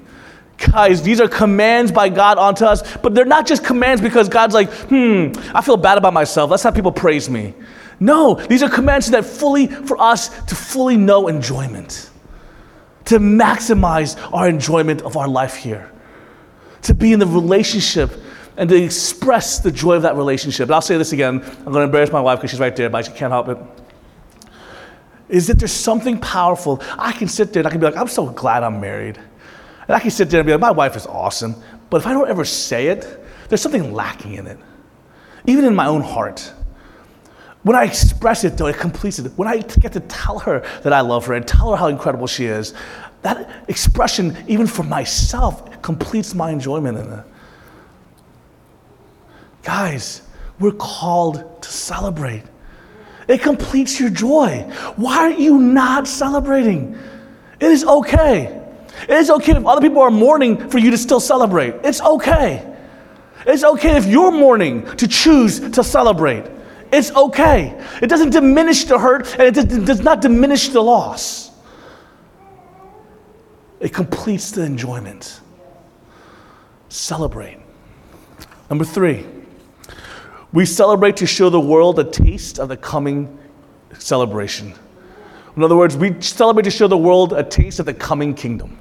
Guys, 0.58 1.02
these 1.02 1.20
are 1.20 1.28
commands 1.28 1.90
by 1.90 2.08
God 2.08 2.38
onto 2.38 2.64
us, 2.64 2.96
but 2.98 3.14
they're 3.14 3.24
not 3.24 3.46
just 3.46 3.64
commands 3.64 4.00
because 4.00 4.28
God's 4.28 4.54
like, 4.54 4.70
hmm, 4.72 5.32
I 5.54 5.60
feel 5.60 5.76
bad 5.76 5.98
about 5.98 6.12
myself. 6.12 6.50
Let's 6.50 6.62
have 6.62 6.74
people 6.74 6.92
praise 6.92 7.28
me. 7.30 7.54
No, 7.98 8.34
these 8.34 8.62
are 8.62 8.68
commands 8.68 9.10
that 9.10 9.24
fully, 9.24 9.66
for 9.68 10.00
us 10.00 10.28
to 10.44 10.54
fully 10.54 10.96
know 10.96 11.28
enjoyment 11.28 12.10
to 13.06 13.18
maximize 13.18 14.16
our 14.32 14.48
enjoyment 14.48 15.02
of 15.02 15.16
our 15.16 15.28
life 15.28 15.54
here, 15.56 15.90
to 16.82 16.94
be 16.94 17.12
in 17.12 17.18
the 17.18 17.26
relationship 17.26 18.10
and 18.56 18.68
to 18.68 18.76
express 18.76 19.60
the 19.60 19.70
joy 19.70 19.94
of 19.94 20.02
that 20.02 20.16
relationship. 20.16 20.64
And 20.64 20.74
I'll 20.74 20.82
say 20.82 20.98
this 20.98 21.12
again. 21.12 21.42
I'm 21.42 21.64
going 21.64 21.74
to 21.76 21.82
embarrass 21.82 22.12
my 22.12 22.20
wife 22.20 22.38
because 22.38 22.50
she's 22.50 22.60
right 22.60 22.74
there, 22.76 22.90
but 22.90 23.06
she 23.06 23.12
can't 23.12 23.32
help 23.32 23.48
it. 23.48 23.58
Is 25.28 25.46
that 25.46 25.58
there's 25.58 25.72
something 25.72 26.18
powerful. 26.18 26.82
I 26.98 27.12
can 27.12 27.28
sit 27.28 27.52
there 27.52 27.60
and 27.60 27.66
I 27.66 27.70
can 27.70 27.80
be 27.80 27.86
like, 27.86 27.96
I'm 27.96 28.08
so 28.08 28.26
glad 28.26 28.62
I'm 28.62 28.80
married. 28.80 29.18
And 29.88 29.96
I 29.96 29.98
can 29.98 30.10
sit 30.10 30.28
there 30.28 30.40
and 30.40 30.46
be 30.46 30.52
like, 30.52 30.60
my 30.60 30.70
wife 30.70 30.96
is 30.96 31.06
awesome. 31.06 31.56
But 31.88 32.02
if 32.02 32.06
I 32.06 32.12
don't 32.12 32.28
ever 32.28 32.44
say 32.44 32.88
it, 32.88 33.24
there's 33.48 33.60
something 33.60 33.92
lacking 33.92 34.34
in 34.34 34.46
it, 34.46 34.58
even 35.46 35.64
in 35.64 35.74
my 35.74 35.86
own 35.86 36.02
heart. 36.02 36.52
When 37.62 37.76
I 37.76 37.84
express 37.84 38.44
it, 38.44 38.56
though, 38.56 38.66
it 38.66 38.76
completes 38.76 39.18
it. 39.18 39.32
When 39.36 39.46
I 39.46 39.58
get 39.58 39.92
to 39.92 40.00
tell 40.00 40.40
her 40.40 40.60
that 40.82 40.92
I 40.92 41.00
love 41.00 41.26
her 41.26 41.34
and 41.34 41.46
tell 41.46 41.70
her 41.70 41.76
how 41.76 41.86
incredible 41.88 42.26
she 42.26 42.46
is, 42.46 42.74
that 43.22 43.64
expression, 43.68 44.36
even 44.48 44.66
for 44.66 44.82
myself, 44.82 45.80
completes 45.80 46.34
my 46.34 46.50
enjoyment 46.50 46.98
in 46.98 47.12
it. 47.12 47.24
Guys, 49.62 50.22
we're 50.58 50.72
called 50.72 51.62
to 51.62 51.68
celebrate. 51.68 52.42
It 53.28 53.42
completes 53.42 54.00
your 54.00 54.10
joy. 54.10 54.62
Why 54.96 55.18
are 55.18 55.30
you 55.30 55.58
not 55.58 56.08
celebrating? 56.08 56.98
It 57.60 57.70
is 57.70 57.84
okay. 57.84 58.60
It 59.08 59.10
is 59.10 59.30
okay 59.30 59.52
if 59.52 59.64
other 59.64 59.80
people 59.80 60.02
are 60.02 60.10
mourning 60.10 60.68
for 60.68 60.78
you 60.78 60.90
to 60.90 60.98
still 60.98 61.20
celebrate. 61.20 61.76
It's 61.84 62.00
okay. 62.00 62.68
It's 63.46 63.62
okay 63.62 63.96
if 63.96 64.06
you're 64.06 64.32
mourning 64.32 64.84
to 64.96 65.06
choose 65.06 65.60
to 65.70 65.84
celebrate. 65.84 66.44
It's 66.92 67.10
okay. 67.12 67.82
It 68.02 68.08
doesn't 68.08 68.30
diminish 68.30 68.84
the 68.84 68.98
hurt 68.98 69.38
and 69.38 69.56
it 69.56 69.84
does 69.86 70.02
not 70.02 70.20
diminish 70.20 70.68
the 70.68 70.82
loss. 70.82 71.50
It 73.80 73.94
completes 73.94 74.50
the 74.50 74.62
enjoyment. 74.62 75.40
Celebrate. 76.90 77.58
Number 78.68 78.84
three, 78.84 79.26
we 80.52 80.66
celebrate 80.66 81.16
to 81.16 81.26
show 81.26 81.48
the 81.48 81.60
world 81.60 81.98
a 81.98 82.04
taste 82.04 82.58
of 82.58 82.68
the 82.68 82.76
coming 82.76 83.38
celebration. 83.98 84.74
In 85.56 85.62
other 85.62 85.76
words, 85.76 85.96
we 85.96 86.20
celebrate 86.20 86.64
to 86.64 86.70
show 86.70 86.88
the 86.88 86.96
world 86.96 87.32
a 87.32 87.42
taste 87.42 87.80
of 87.80 87.86
the 87.86 87.94
coming 87.94 88.34
kingdom. 88.34 88.78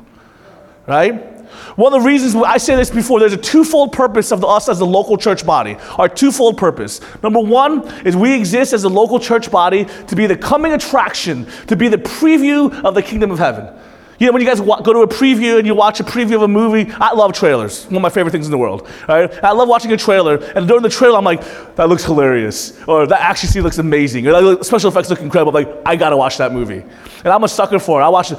Right? 0.86 1.40
One 1.76 1.94
of 1.94 2.02
the 2.02 2.08
reasons 2.08 2.36
I 2.36 2.58
say 2.58 2.76
this 2.76 2.90
before, 2.90 3.20
there's 3.20 3.34
a 3.34 3.38
twofold 3.38 3.94
purpose 3.94 4.32
of 4.32 4.44
us 4.44 4.70
as 4.70 4.80
a 4.80 4.86
local 4.86 5.18
church 5.18 5.46
body. 5.46 5.78
Our 5.98 6.10
twofold 6.10 6.58
purpose. 6.58 7.02
Number 7.24 7.40
one 7.40 7.88
is 8.06 8.16
we 8.16 8.34
exist 8.34 8.74
as 8.74 8.84
a 8.84 8.90
local 8.90 9.20
church 9.20 9.52
body 9.52 9.86
to 10.08 10.16
be 10.16 10.28
the 10.28 10.38
coming 10.38 10.74
attraction, 10.74 11.48
to 11.68 11.76
be 11.76 11.88
the 11.88 11.98
preview 11.98 12.84
of 12.84 12.96
the 12.96 13.02
kingdom 13.02 13.32
of 13.32 13.40
heaven. 13.40 13.74
You 14.22 14.28
know, 14.28 14.34
when 14.34 14.42
you 14.44 14.48
guys 14.48 14.62
go 14.62 14.94
to 14.94 15.00
a 15.00 15.08
preview 15.08 15.58
and 15.58 15.66
you 15.66 15.74
watch 15.74 16.00
a 16.00 16.04
preview 16.04 16.36
of 16.36 16.44
a 16.44 16.48
movie, 16.48 16.92
I 16.92 17.12
love 17.14 17.34
trailers. 17.34 17.86
One 17.86 17.96
of 17.96 18.02
my 18.04 18.10
favorite 18.10 18.32
things 18.32 18.46
in 18.46 18.52
the 18.52 18.58
world. 18.58 18.88
Right? 19.10 19.34
I 19.44 19.52
love 19.52 19.68
watching 19.68 19.92
a 19.94 19.98
trailer, 19.98 20.36
and 20.36 20.68
during 20.68 20.84
the 20.84 20.90
trailer, 20.90 21.18
I'm 21.18 21.24
like, 21.24 21.42
that 21.76 21.90
looks 21.90 22.06
hilarious, 22.06 22.80
or 22.88 23.08
that 23.08 23.34
scene 23.40 23.64
looks 23.64 23.80
amazing, 23.80 24.28
or 24.28 24.40
that 24.40 24.64
special 24.64 24.92
effects 24.92 25.10
look 25.10 25.22
incredible. 25.22 25.58
I'm 25.58 25.66
like, 25.66 25.76
I 25.88 25.96
gotta 25.96 26.16
watch 26.16 26.38
that 26.38 26.54
movie. 26.54 26.84
And 27.24 27.28
I'm 27.30 27.44
a 27.44 27.48
sucker 27.48 27.80
for 27.80 28.00
it. 28.00 28.04
I 28.04 28.10
watch 28.10 28.32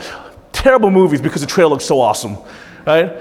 terrible 0.52 0.92
movies 0.92 1.20
because 1.20 1.40
the 1.40 1.48
trailer 1.48 1.70
looks 1.70 1.84
so 1.84 2.00
awesome 2.00 2.36
right? 2.86 3.16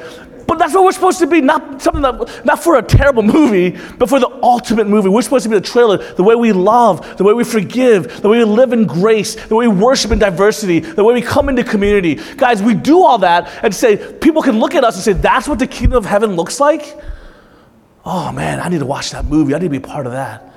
But 0.52 0.60
that's 0.60 0.74
what 0.74 0.84
we're 0.84 0.92
supposed 0.92 1.20
to 1.20 1.28
be, 1.28 1.40
not 1.40 1.82
something 1.82 2.02
that, 2.02 2.46
not 2.46 2.62
for 2.62 2.78
a 2.78 2.82
terrible 2.82 3.24
movie, 3.24 3.78
but 3.98 4.10
for 4.10 4.20
the 4.20 4.30
ultimate 4.44 4.86
movie. 4.86 5.08
We're 5.08 5.22
supposed 5.22 5.44
to 5.44 5.50
be 5.50 5.56
the 5.56 5.62
trailer, 5.62 5.98
the 6.16 6.24
way 6.24 6.36
we 6.36 6.52
love, 6.52 7.18
the 7.18 7.24
way 7.24 7.32
we 7.32 7.46
forgive, 7.46 8.22
the 8.22 8.28
way 8.28 8.40
we 8.40 8.44
live 8.44 8.74
in 8.74 8.86
grace, 8.86 9.36
the 9.46 9.56
way 9.56 9.70
we 9.70 9.82
worship 9.82 10.12
in 10.12 10.20
diversity, 10.20 10.80
the 10.80 11.06
way 11.06 11.14
we 11.14 11.22
come 11.22 11.48
into 11.48 11.64
community. 11.64 12.16
Guys, 12.36 12.62
we 12.62 12.74
do 12.74 13.02
all 13.02 13.20
that 13.20 13.50
and 13.64 13.74
say, 13.74 14.14
people 14.20 14.42
can 14.42 14.60
look 14.60 14.76
at 14.76 14.84
us 14.84 14.96
and 14.96 15.04
say, 15.06 15.14
that's 15.14 15.48
what 15.48 15.58
the 15.58 15.68
kingdom 15.68 15.98
of 15.98 16.06
heaven 16.06 16.36
looks 16.36 16.60
like? 16.60 17.02
Oh 18.04 18.34
man, 18.34 18.60
I 18.60 18.68
need 18.68 18.80
to 18.80 18.86
watch 18.86 19.12
that 19.12 19.24
movie. 19.24 19.56
I 19.56 19.60
need 19.60 19.68
to 19.68 19.70
be 19.70 19.80
part 19.80 20.06
of 20.06 20.12
that. 20.12 20.54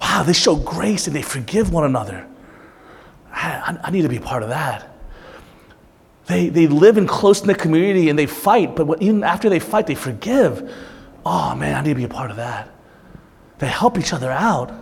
Wow, 0.00 0.24
they 0.24 0.32
show 0.32 0.56
grace 0.56 1.06
and 1.06 1.14
they 1.14 1.22
forgive 1.22 1.72
one 1.72 1.84
another. 1.84 2.26
I, 3.30 3.78
I 3.80 3.90
need 3.92 4.02
to 4.02 4.08
be 4.08 4.18
part 4.18 4.42
of 4.42 4.48
that. 4.48 4.95
They, 6.26 6.48
they 6.48 6.66
live 6.66 6.98
in 6.98 7.06
close 7.06 7.44
knit 7.44 7.58
community 7.58 8.08
and 8.08 8.18
they 8.18 8.26
fight, 8.26 8.74
but 8.74 9.00
even 9.00 9.22
after 9.22 9.48
they 9.48 9.60
fight, 9.60 9.86
they 9.86 9.94
forgive. 9.94 10.72
Oh 11.24 11.54
man, 11.54 11.76
I 11.76 11.82
need 11.82 11.90
to 11.90 11.94
be 11.94 12.04
a 12.04 12.08
part 12.08 12.30
of 12.30 12.36
that. 12.36 12.68
They 13.58 13.68
help 13.68 13.98
each 13.98 14.12
other 14.12 14.30
out. 14.30 14.72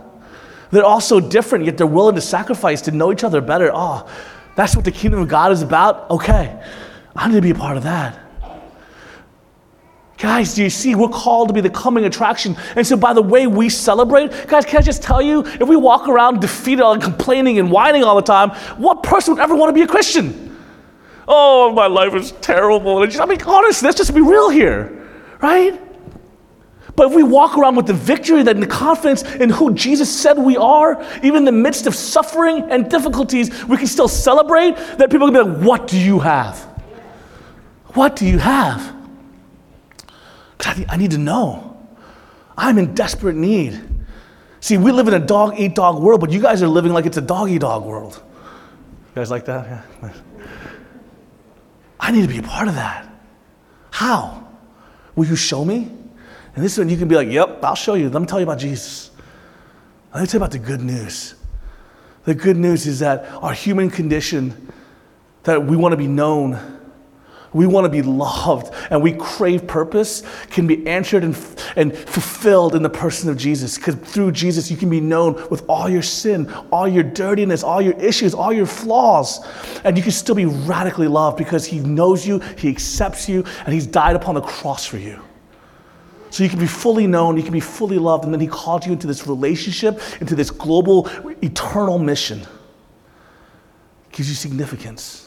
They're 0.71 0.83
all 0.83 1.01
so 1.01 1.19
different, 1.19 1.65
yet 1.65 1.77
they're 1.77 1.87
willing 1.87 2.15
to 2.15 2.21
sacrifice 2.21 2.81
to 2.83 2.91
know 2.91 3.11
each 3.11 3.23
other 3.23 3.41
better. 3.41 3.71
Oh, 3.73 4.09
that's 4.55 4.75
what 4.75 4.85
the 4.85 4.91
kingdom 4.91 5.19
of 5.21 5.27
God 5.27 5.51
is 5.51 5.61
about? 5.61 6.09
Okay, 6.09 6.59
I 7.15 7.27
need 7.27 7.35
to 7.35 7.41
be 7.41 7.51
a 7.51 7.55
part 7.55 7.77
of 7.77 7.83
that. 7.83 8.19
Guys, 10.17 10.55
do 10.55 10.63
you 10.63 10.69
see? 10.69 10.95
We're 10.95 11.09
called 11.09 11.49
to 11.49 11.53
be 11.53 11.61
the 11.61 11.69
coming 11.69 12.05
attraction. 12.05 12.55
And 12.75 12.87
so, 12.87 12.95
by 12.95 13.13
the 13.13 13.21
way 13.21 13.47
we 13.47 13.69
celebrate, 13.69 14.47
guys, 14.47 14.65
can 14.65 14.77
I 14.77 14.81
just 14.81 15.03
tell 15.03 15.21
you, 15.21 15.45
if 15.45 15.67
we 15.67 15.75
walk 15.75 16.07
around 16.07 16.39
defeated 16.39 16.85
and 16.85 17.01
complaining 17.01 17.59
and 17.59 17.69
whining 17.69 18.03
all 18.03 18.15
the 18.15 18.21
time, 18.21 18.51
what 18.79 19.03
person 19.03 19.33
would 19.33 19.43
ever 19.43 19.55
want 19.55 19.69
to 19.69 19.73
be 19.73 19.81
a 19.81 19.87
Christian? 19.87 20.44
Oh, 21.27 21.71
my 21.73 21.87
life 21.87 22.13
is 22.13 22.31
terrible. 22.33 22.97
I 22.99 23.25
mean, 23.25 23.41
honestly, 23.41 23.85
let's 23.85 23.97
just 23.97 24.13
be 24.13 24.21
real 24.21 24.49
here, 24.49 25.07
right? 25.41 25.81
But 26.95 27.07
if 27.07 27.13
we 27.13 27.23
walk 27.23 27.57
around 27.57 27.75
with 27.75 27.87
the 27.87 27.93
victory 27.93 28.39
and 28.39 28.63
the 28.63 28.67
confidence 28.67 29.23
in 29.23 29.49
who 29.49 29.73
Jesus 29.73 30.13
said 30.13 30.37
we 30.37 30.55
are, 30.55 31.03
even 31.17 31.35
in 31.35 31.45
the 31.45 31.51
midst 31.51 31.87
of 31.87 31.95
suffering 31.95 32.63
and 32.69 32.89
difficulties, 32.89 33.65
we 33.65 33.77
can 33.77 33.87
still 33.87 34.07
celebrate 34.07 34.75
that 34.97 35.09
people 35.11 35.29
can 35.29 35.33
be 35.33 35.49
like, 35.49 35.67
What 35.67 35.87
do 35.87 35.99
you 35.99 36.19
have? 36.19 36.57
What 37.95 38.15
do 38.15 38.25
you 38.25 38.37
have? 38.37 38.93
I 40.89 40.97
need 40.97 41.11
to 41.11 41.17
know. 41.17 41.77
I'm 42.57 42.77
in 42.77 42.95
desperate 42.95 43.35
need. 43.35 43.79
See, 44.61 44.77
we 44.77 44.91
live 44.91 45.07
in 45.07 45.13
a 45.13 45.19
dog 45.19 45.59
eat 45.59 45.75
dog 45.75 46.01
world, 46.01 46.21
but 46.21 46.31
you 46.31 46.41
guys 46.41 46.63
are 46.63 46.67
living 46.67 46.91
like 46.91 47.05
it's 47.05 47.17
a 47.17 47.21
dog 47.21 47.49
eat 47.49 47.61
dog 47.61 47.85
world. 47.85 48.21
You 49.09 49.21
guys 49.21 49.29
like 49.29 49.45
that? 49.45 49.83
Yeah. 50.01 50.11
I 52.05 52.11
need 52.11 52.21
to 52.21 52.27
be 52.27 52.37
a 52.37 52.43
part 52.43 52.67
of 52.67 52.75
that. 52.75 53.09
How? 53.89 54.47
Will 55.15 55.25
you 55.25 55.35
show 55.35 55.65
me? 55.65 55.91
And 56.55 56.63
this 56.63 56.73
is 56.73 56.77
when 56.77 56.87
you 56.87 56.97
can 56.97 57.07
be 57.07 57.15
like, 57.15 57.29
yep, 57.29 57.63
I'll 57.63 57.73
show 57.73 57.95
you. 57.95 58.11
Let 58.11 58.21
me 58.21 58.27
tell 58.27 58.39
you 58.39 58.43
about 58.43 58.59
Jesus. 58.59 59.09
Let 60.13 60.21
me 60.21 60.27
tell 60.27 60.39
you 60.39 60.45
about 60.45 60.51
the 60.51 60.59
good 60.59 60.81
news. 60.81 61.33
The 62.25 62.35
good 62.35 62.57
news 62.57 62.85
is 62.85 62.99
that 62.99 63.25
our 63.41 63.53
human 63.53 63.89
condition, 63.89 64.71
that 65.45 65.65
we 65.65 65.75
want 65.75 65.93
to 65.93 65.97
be 65.97 66.05
known, 66.05 66.74
we 67.55 67.65
want 67.65 67.85
to 67.85 67.89
be 67.89 68.01
loved 68.01 68.73
and 68.89 69.01
we 69.01 69.13
crave 69.13 69.65
purpose 69.65 70.23
can 70.49 70.67
be 70.67 70.85
answered 70.85 71.23
and, 71.23 71.35
and 71.77 71.97
fulfilled 71.97 72.75
in 72.75 72.83
the 72.83 72.89
person 72.89 73.29
of 73.29 73.37
Jesus. 73.37 73.77
Because 73.77 73.95
through 73.95 74.33
Jesus, 74.33 74.69
you 74.69 74.75
can 74.75 74.89
be 74.89 74.99
known 74.99 75.35
with 75.49 75.63
all 75.69 75.87
your 75.87 76.01
sin, 76.01 76.51
all 76.69 76.85
your 76.85 77.03
dirtiness, 77.03 77.63
all 77.63 77.81
your 77.81 77.93
issues, 77.93 78.33
all 78.33 78.51
your 78.51 78.65
flaws. 78.65 79.39
And 79.85 79.95
you 79.95 80.03
can 80.03 80.11
still 80.11 80.35
be 80.35 80.45
radically 80.45 81.07
loved 81.07 81.37
because 81.37 81.65
He 81.65 81.79
knows 81.79 82.27
you, 82.27 82.39
He 82.57 82.69
accepts 82.69 83.29
you, 83.29 83.45
and 83.63 83.73
He's 83.73 83.87
died 83.87 84.17
upon 84.17 84.35
the 84.35 84.41
cross 84.41 84.85
for 84.85 84.97
you. 84.97 85.21
So 86.31 86.43
you 86.43 86.49
can 86.49 86.59
be 86.59 86.67
fully 86.67 87.07
known, 87.07 87.37
you 87.37 87.43
can 87.43 87.53
be 87.53 87.61
fully 87.61 87.97
loved, 87.97 88.25
and 88.25 88.33
then 88.33 88.41
He 88.41 88.47
called 88.47 88.85
you 88.85 88.91
into 88.91 89.07
this 89.07 89.27
relationship, 89.27 90.01
into 90.19 90.35
this 90.35 90.51
global, 90.51 91.07
eternal 91.41 91.99
mission. 91.99 92.45
Gives 94.11 94.27
you 94.27 94.35
significance. 94.35 95.24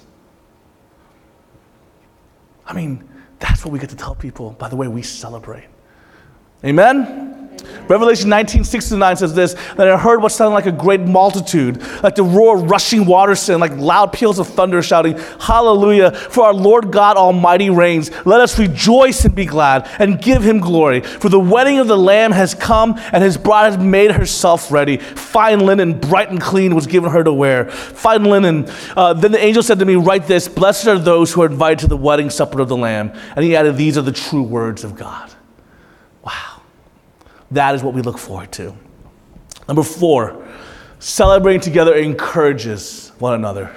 I 2.69 2.75
mean, 2.75 3.09
that's 3.39 3.65
what 3.65 3.73
we 3.73 3.79
get 3.79 3.91
to 3.91 3.97
tell 3.97 4.15
people 4.15 4.51
by 4.51 4.69
the 4.69 4.77
way 4.77 4.87
we 4.87 5.03
celebrate. 5.03 5.65
Amen? 6.65 7.38
Revelation 7.88 8.29
19, 8.29 8.64
6 8.64 8.88
to 8.90 8.97
9 8.97 9.16
says 9.16 9.35
this 9.35 9.55
Then 9.77 9.88
I 9.88 9.97
heard 9.97 10.23
what 10.23 10.33
sounded 10.33 10.55
like 10.55 10.66
a 10.66 10.73
great 10.73 11.01
multitude, 11.01 11.83
like 12.03 12.14
the 12.14 12.23
roar 12.23 12.59
of 12.59 12.71
rushing 12.71 13.07
waters, 13.07 13.49
and 13.49 13.61
like 13.61 13.73
loud 13.77 14.12
peals 14.12 14.38
of 14.38 14.47
thunder 14.47 14.83
shouting, 14.83 15.18
Hallelujah, 15.40 16.12
for 16.12 16.44
our 16.44 16.55
Lord 16.55 16.92
God 16.92 17.16
Almighty 17.16 17.71
reigns. 17.71 18.11
Let 18.27 18.40
us 18.40 18.59
rejoice 18.59 19.25
and 19.25 19.35
be 19.35 19.47
glad 19.47 19.88
and 19.99 20.21
give 20.21 20.42
him 20.42 20.61
glory. 20.61 21.01
For 21.01 21.29
the 21.29 21.40
wedding 21.40 21.79
of 21.79 21.88
the 21.88 21.97
Lamb 21.97 22.33
has 22.33 22.55
come, 22.55 22.99
and 23.12 23.25
his 23.25 23.38
bride 23.38 23.73
has 23.73 23.83
made 23.83 24.11
herself 24.11 24.71
ready. 24.71 24.99
Fine 24.99 25.61
linen, 25.61 25.99
bright 25.99 26.31
and 26.31 26.40
clean, 26.40 26.75
was 26.75 26.87
given 26.87 27.11
her 27.11 27.25
to 27.25 27.33
wear. 27.33 27.71
Fine 27.71 28.25
linen. 28.25 28.66
Uh, 28.97 29.14
then 29.14 29.33
the 29.33 29.42
angel 29.42 29.62
said 29.62 29.79
to 29.79 29.85
me, 29.85 29.97
Write 29.97 30.27
this 30.27 30.47
Blessed 30.47 30.88
are 30.88 30.99
those 30.99 31.33
who 31.33 31.42
are 31.42 31.47
invited 31.47 31.79
to 31.81 31.87
the 31.87 31.97
wedding 31.97 32.31
supper 32.31 32.61
of 32.61 32.68
the 32.68 32.77
Lamb. 32.77 33.12
And 33.35 33.44
he 33.44 33.57
added, 33.57 33.77
These 33.77 33.97
are 33.97 34.03
the 34.03 34.12
true 34.12 34.42
words 34.42 34.85
of 34.85 34.94
God. 34.94 35.33
That 37.51 37.75
is 37.75 37.83
what 37.83 37.95
we 37.95 38.03
look 38.03 38.19
forward 38.19 38.53
to. 38.53 38.75
Number 39.67 39.83
four, 39.83 40.47
celebrating 40.99 41.61
together 41.61 41.95
encourages 41.95 43.13
one 43.19 43.35
another. 43.35 43.75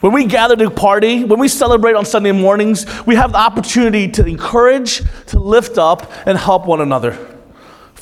When 0.00 0.12
we 0.12 0.26
gather 0.26 0.56
to 0.56 0.70
party, 0.70 1.24
when 1.24 1.38
we 1.38 1.46
celebrate 1.46 1.94
on 1.94 2.04
Sunday 2.04 2.32
mornings, 2.32 2.86
we 3.06 3.14
have 3.14 3.32
the 3.32 3.38
opportunity 3.38 4.08
to 4.08 4.26
encourage, 4.26 5.02
to 5.26 5.38
lift 5.38 5.78
up, 5.78 6.10
and 6.26 6.36
help 6.36 6.66
one 6.66 6.80
another. 6.80 7.12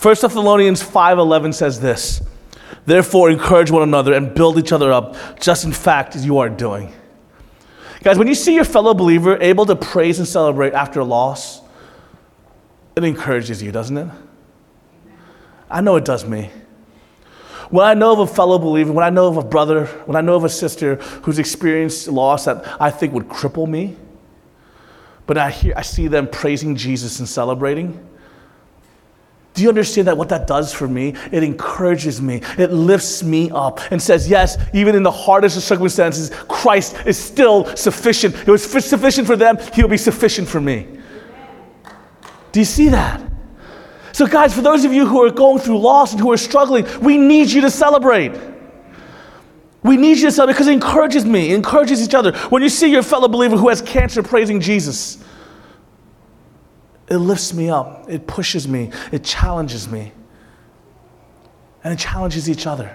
1 0.01 0.23
Thessalonians 0.23 0.83
5:11 0.83 1.53
says 1.53 1.81
this: 1.81 2.23
Therefore 2.87 3.31
encourage 3.31 3.71
one 3.71 3.83
another 3.83 4.15
and 4.15 4.35
build 4.35 4.59
each 4.59 4.73
other 4.73 4.91
up, 4.91 5.15
just 5.39 5.65
in 5.65 5.73
fact 5.73 6.17
as 6.17 6.25
you 6.25 6.39
are 6.39 6.49
doing. 6.49 6.91
Guys, 8.03 8.17
when 8.17 8.29
you 8.29 8.35
see 8.35 8.55
your 8.55 8.65
fellow 8.65 8.95
believer 8.95 9.37
able 9.43 9.67
to 9.67 9.77
praise 9.77 10.19
and 10.19 10.27
celebrate 10.27 10.73
after 10.73 11.01
a 11.01 11.05
loss, 11.05 11.61
it 12.97 13.05
encourages 13.05 13.63
you, 13.63 13.73
doesn't 13.73 13.99
it? 13.99 14.09
I 15.71 15.81
know 15.81 15.97
it 15.97 16.05
does 16.05 16.25
me. 16.25 16.51
When 17.71 17.87
I 17.87 17.95
know 17.95 18.13
of 18.13 18.19
a 18.19 18.27
fellow 18.27 18.59
believer, 18.59 18.93
when 18.93 19.05
I 19.05 19.11
know 19.11 19.29
of 19.29 19.37
a 19.37 19.45
brother, 19.45 19.87
when 20.07 20.17
I 20.17 20.21
know 20.21 20.35
of 20.35 20.43
a 20.43 20.49
sister 20.49 20.97
who's 21.23 21.39
experienced 21.39 22.09
loss 22.09 22.47
that 22.47 22.65
I 22.81 22.91
think 22.91 23.15
would 23.15 23.29
cripple 23.29 23.69
me, 23.69 23.97
but 25.27 25.39
I, 25.39 25.51
hear, 25.51 25.75
I 25.77 25.83
see 25.83 26.09
them 26.09 26.27
praising 26.27 26.75
Jesus 26.75 27.21
and 27.21 27.29
celebrating. 27.29 28.09
Do 29.55 29.63
you 29.63 29.69
understand 29.69 30.09
that 30.09 30.17
what 30.17 30.29
that 30.31 30.49
does 30.49 30.73
for 30.73 30.89
me? 30.89 31.15
It 31.31 31.45
encourages 31.45 32.21
me. 32.21 32.41
It 32.59 32.73
lifts 32.73 33.23
me 33.23 33.51
up 33.53 33.81
and 33.93 34.03
says, 34.03 34.29
yes, 34.29 34.57
even 34.75 34.97
in 34.97 35.05
the 35.05 35.11
hardest 35.11 35.57
of 35.57 35.63
circumstances, 35.63 36.31
Christ 36.49 36.97
is 37.07 37.17
still 37.17 37.65
sufficient. 37.77 38.35
It 38.35 38.49
was 38.49 38.65
sufficient 38.65 39.29
for 39.29 39.37
them, 39.37 39.59
He'll 39.75 39.87
be 39.87 39.97
sufficient 39.97 40.49
for 40.49 40.61
me. 40.61 40.89
Do 42.51 42.59
you 42.59 42.67
see 42.67 42.89
that? 42.89 43.30
So, 44.12 44.27
guys, 44.27 44.55
for 44.55 44.61
those 44.61 44.85
of 44.85 44.92
you 44.92 45.07
who 45.07 45.25
are 45.25 45.31
going 45.31 45.59
through 45.59 45.79
loss 45.79 46.12
and 46.12 46.20
who 46.20 46.33
are 46.33 46.37
struggling, 46.37 46.87
we 47.01 47.16
need 47.16 47.51
you 47.51 47.61
to 47.62 47.70
celebrate. 47.70 48.33
We 49.83 49.96
need 49.96 50.18
you 50.18 50.27
to 50.27 50.33
celebrate 50.33 50.55
because 50.55 50.66
it 50.66 50.73
encourages 50.73 51.25
me, 51.25 51.53
it 51.53 51.55
encourages 51.55 52.03
each 52.03 52.14
other. 52.14 52.37
When 52.49 52.62
you 52.62 52.68
see 52.68 52.90
your 52.90 53.03
fellow 53.03 53.29
believer 53.29 53.57
who 53.57 53.68
has 53.68 53.81
cancer 53.81 54.23
praising 54.23 54.61
Jesus, 54.61 55.23
it 57.09 57.16
lifts 57.16 57.55
me 57.55 57.70
up, 57.70 58.09
it 58.09 58.27
pushes 58.27 58.68
me, 58.68 58.90
it 59.11 59.25
challenges 59.25 59.88
me. 59.88 60.12
and 61.83 61.94
it 61.94 61.99
challenges 61.99 62.49
each 62.49 62.66
other. 62.66 62.94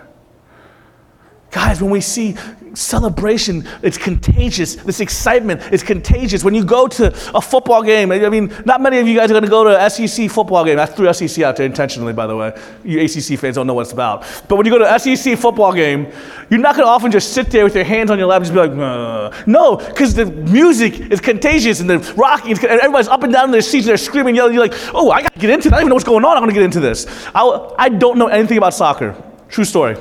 Guys, 1.56 1.82
when 1.82 1.90
we 1.90 2.02
see 2.02 2.36
celebration, 2.74 3.66
it's 3.82 3.98
contagious. 3.98 4.76
This 4.76 5.00
excitement 5.00 5.62
is 5.72 5.84
contagious. 5.84 6.44
When 6.44 6.54
you 6.54 6.66
go 6.66 6.86
to 6.90 7.16
a 7.34 7.40
football 7.40 7.82
game, 7.82 8.12
I 8.12 8.28
mean, 8.28 8.54
not 8.66 8.82
many 8.82 8.98
of 8.98 9.08
you 9.08 9.16
guys 9.16 9.32
are 9.32 9.34
going 9.34 9.46
to 9.46 9.50
go 9.50 9.64
to 9.64 9.80
an 9.80 9.90
SEC 9.90 10.30
football 10.30 10.66
game. 10.66 10.80
I 10.80 10.86
threw 10.86 11.14
SEC 11.14 11.42
out 11.46 11.56
there 11.56 11.66
intentionally, 11.66 12.12
by 12.12 12.28
the 12.28 12.36
way. 12.36 12.54
You 12.84 13.00
ACC 13.00 13.40
fans 13.40 13.56
don't 13.56 13.68
know 13.68 13.74
what 13.74 13.84
it's 13.84 13.94
about. 13.94 14.26
But 14.50 14.58
when 14.58 14.66
you 14.66 14.72
go 14.74 14.80
to 14.80 14.94
an 14.94 15.00
SEC 15.00 15.38
football 15.38 15.72
game, 15.72 16.12
you're 16.50 16.60
not 16.60 16.76
going 16.76 16.86
to 16.86 16.92
often 16.92 17.10
just 17.10 17.32
sit 17.32 17.52
there 17.52 17.64
with 17.64 17.74
your 17.74 17.86
hands 17.86 18.12
on 18.12 18.20
your 18.20 18.28
lap 18.28 18.42
and 18.42 18.46
just 18.48 18.54
be 18.54 18.60
like, 18.60 19.48
no, 19.48 19.78
because 19.78 20.14
the 20.14 20.26
music 20.26 21.10
is 21.10 21.22
contagious 21.22 21.80
and 21.80 21.90
the 21.90 22.00
rocking, 22.18 22.52
and 22.52 22.82
everybody's 22.82 23.08
up 23.08 23.24
and 23.24 23.32
down 23.32 23.46
in 23.46 23.52
their 23.52 23.62
seats 23.62 23.86
and 23.86 23.92
they're 23.92 23.98
screaming, 23.98 24.36
yelling. 24.36 24.54
You're 24.54 24.68
like, 24.68 24.94
oh, 24.94 25.10
I 25.10 25.22
got 25.22 25.32
to 25.32 25.40
get 25.40 25.52
into 25.52 25.70
that. 25.70 25.76
I 25.76 25.80
don't 25.80 25.84
even 25.84 25.90
know 25.92 25.96
what's 25.96 26.04
going 26.04 26.26
on. 26.26 26.36
I'm 26.36 26.44
going 26.44 26.54
to 26.54 26.60
get 26.60 26.66
into 26.66 26.82
this. 26.82 27.08
I, 27.34 27.74
I 27.80 27.88
don't 27.88 28.18
know 28.18 28.28
anything 28.28 28.58
about 28.58 28.74
soccer. 28.74 29.16
True 29.48 29.64
story. 29.64 29.96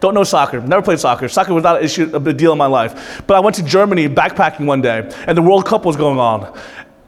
Don't 0.00 0.14
know 0.14 0.24
soccer. 0.24 0.60
Never 0.60 0.82
played 0.82 1.00
soccer. 1.00 1.28
Soccer 1.28 1.52
was 1.52 1.64
not 1.64 1.78
an 1.78 1.84
issue, 1.84 2.10
a 2.14 2.20
big 2.20 2.36
deal 2.36 2.52
in 2.52 2.58
my 2.58 2.66
life. 2.66 3.22
But 3.26 3.36
I 3.36 3.40
went 3.40 3.56
to 3.56 3.62
Germany 3.62 4.08
backpacking 4.08 4.66
one 4.66 4.80
day, 4.80 5.10
and 5.26 5.36
the 5.36 5.42
World 5.42 5.66
Cup 5.66 5.84
was 5.84 5.96
going 5.96 6.18
on, 6.18 6.56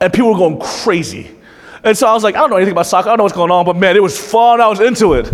and 0.00 0.12
people 0.12 0.32
were 0.32 0.38
going 0.38 0.60
crazy. 0.60 1.30
And 1.84 1.96
so 1.96 2.08
I 2.08 2.14
was 2.14 2.24
like, 2.24 2.34
I 2.34 2.38
don't 2.38 2.50
know 2.50 2.56
anything 2.56 2.72
about 2.72 2.86
soccer. 2.86 3.08
I 3.08 3.12
don't 3.12 3.18
know 3.18 3.24
what's 3.24 3.36
going 3.36 3.50
on, 3.50 3.64
but 3.64 3.76
man, 3.76 3.94
it 3.96 4.02
was 4.02 4.18
fun. 4.18 4.60
I 4.60 4.66
was 4.66 4.80
into 4.80 5.14
it. 5.14 5.32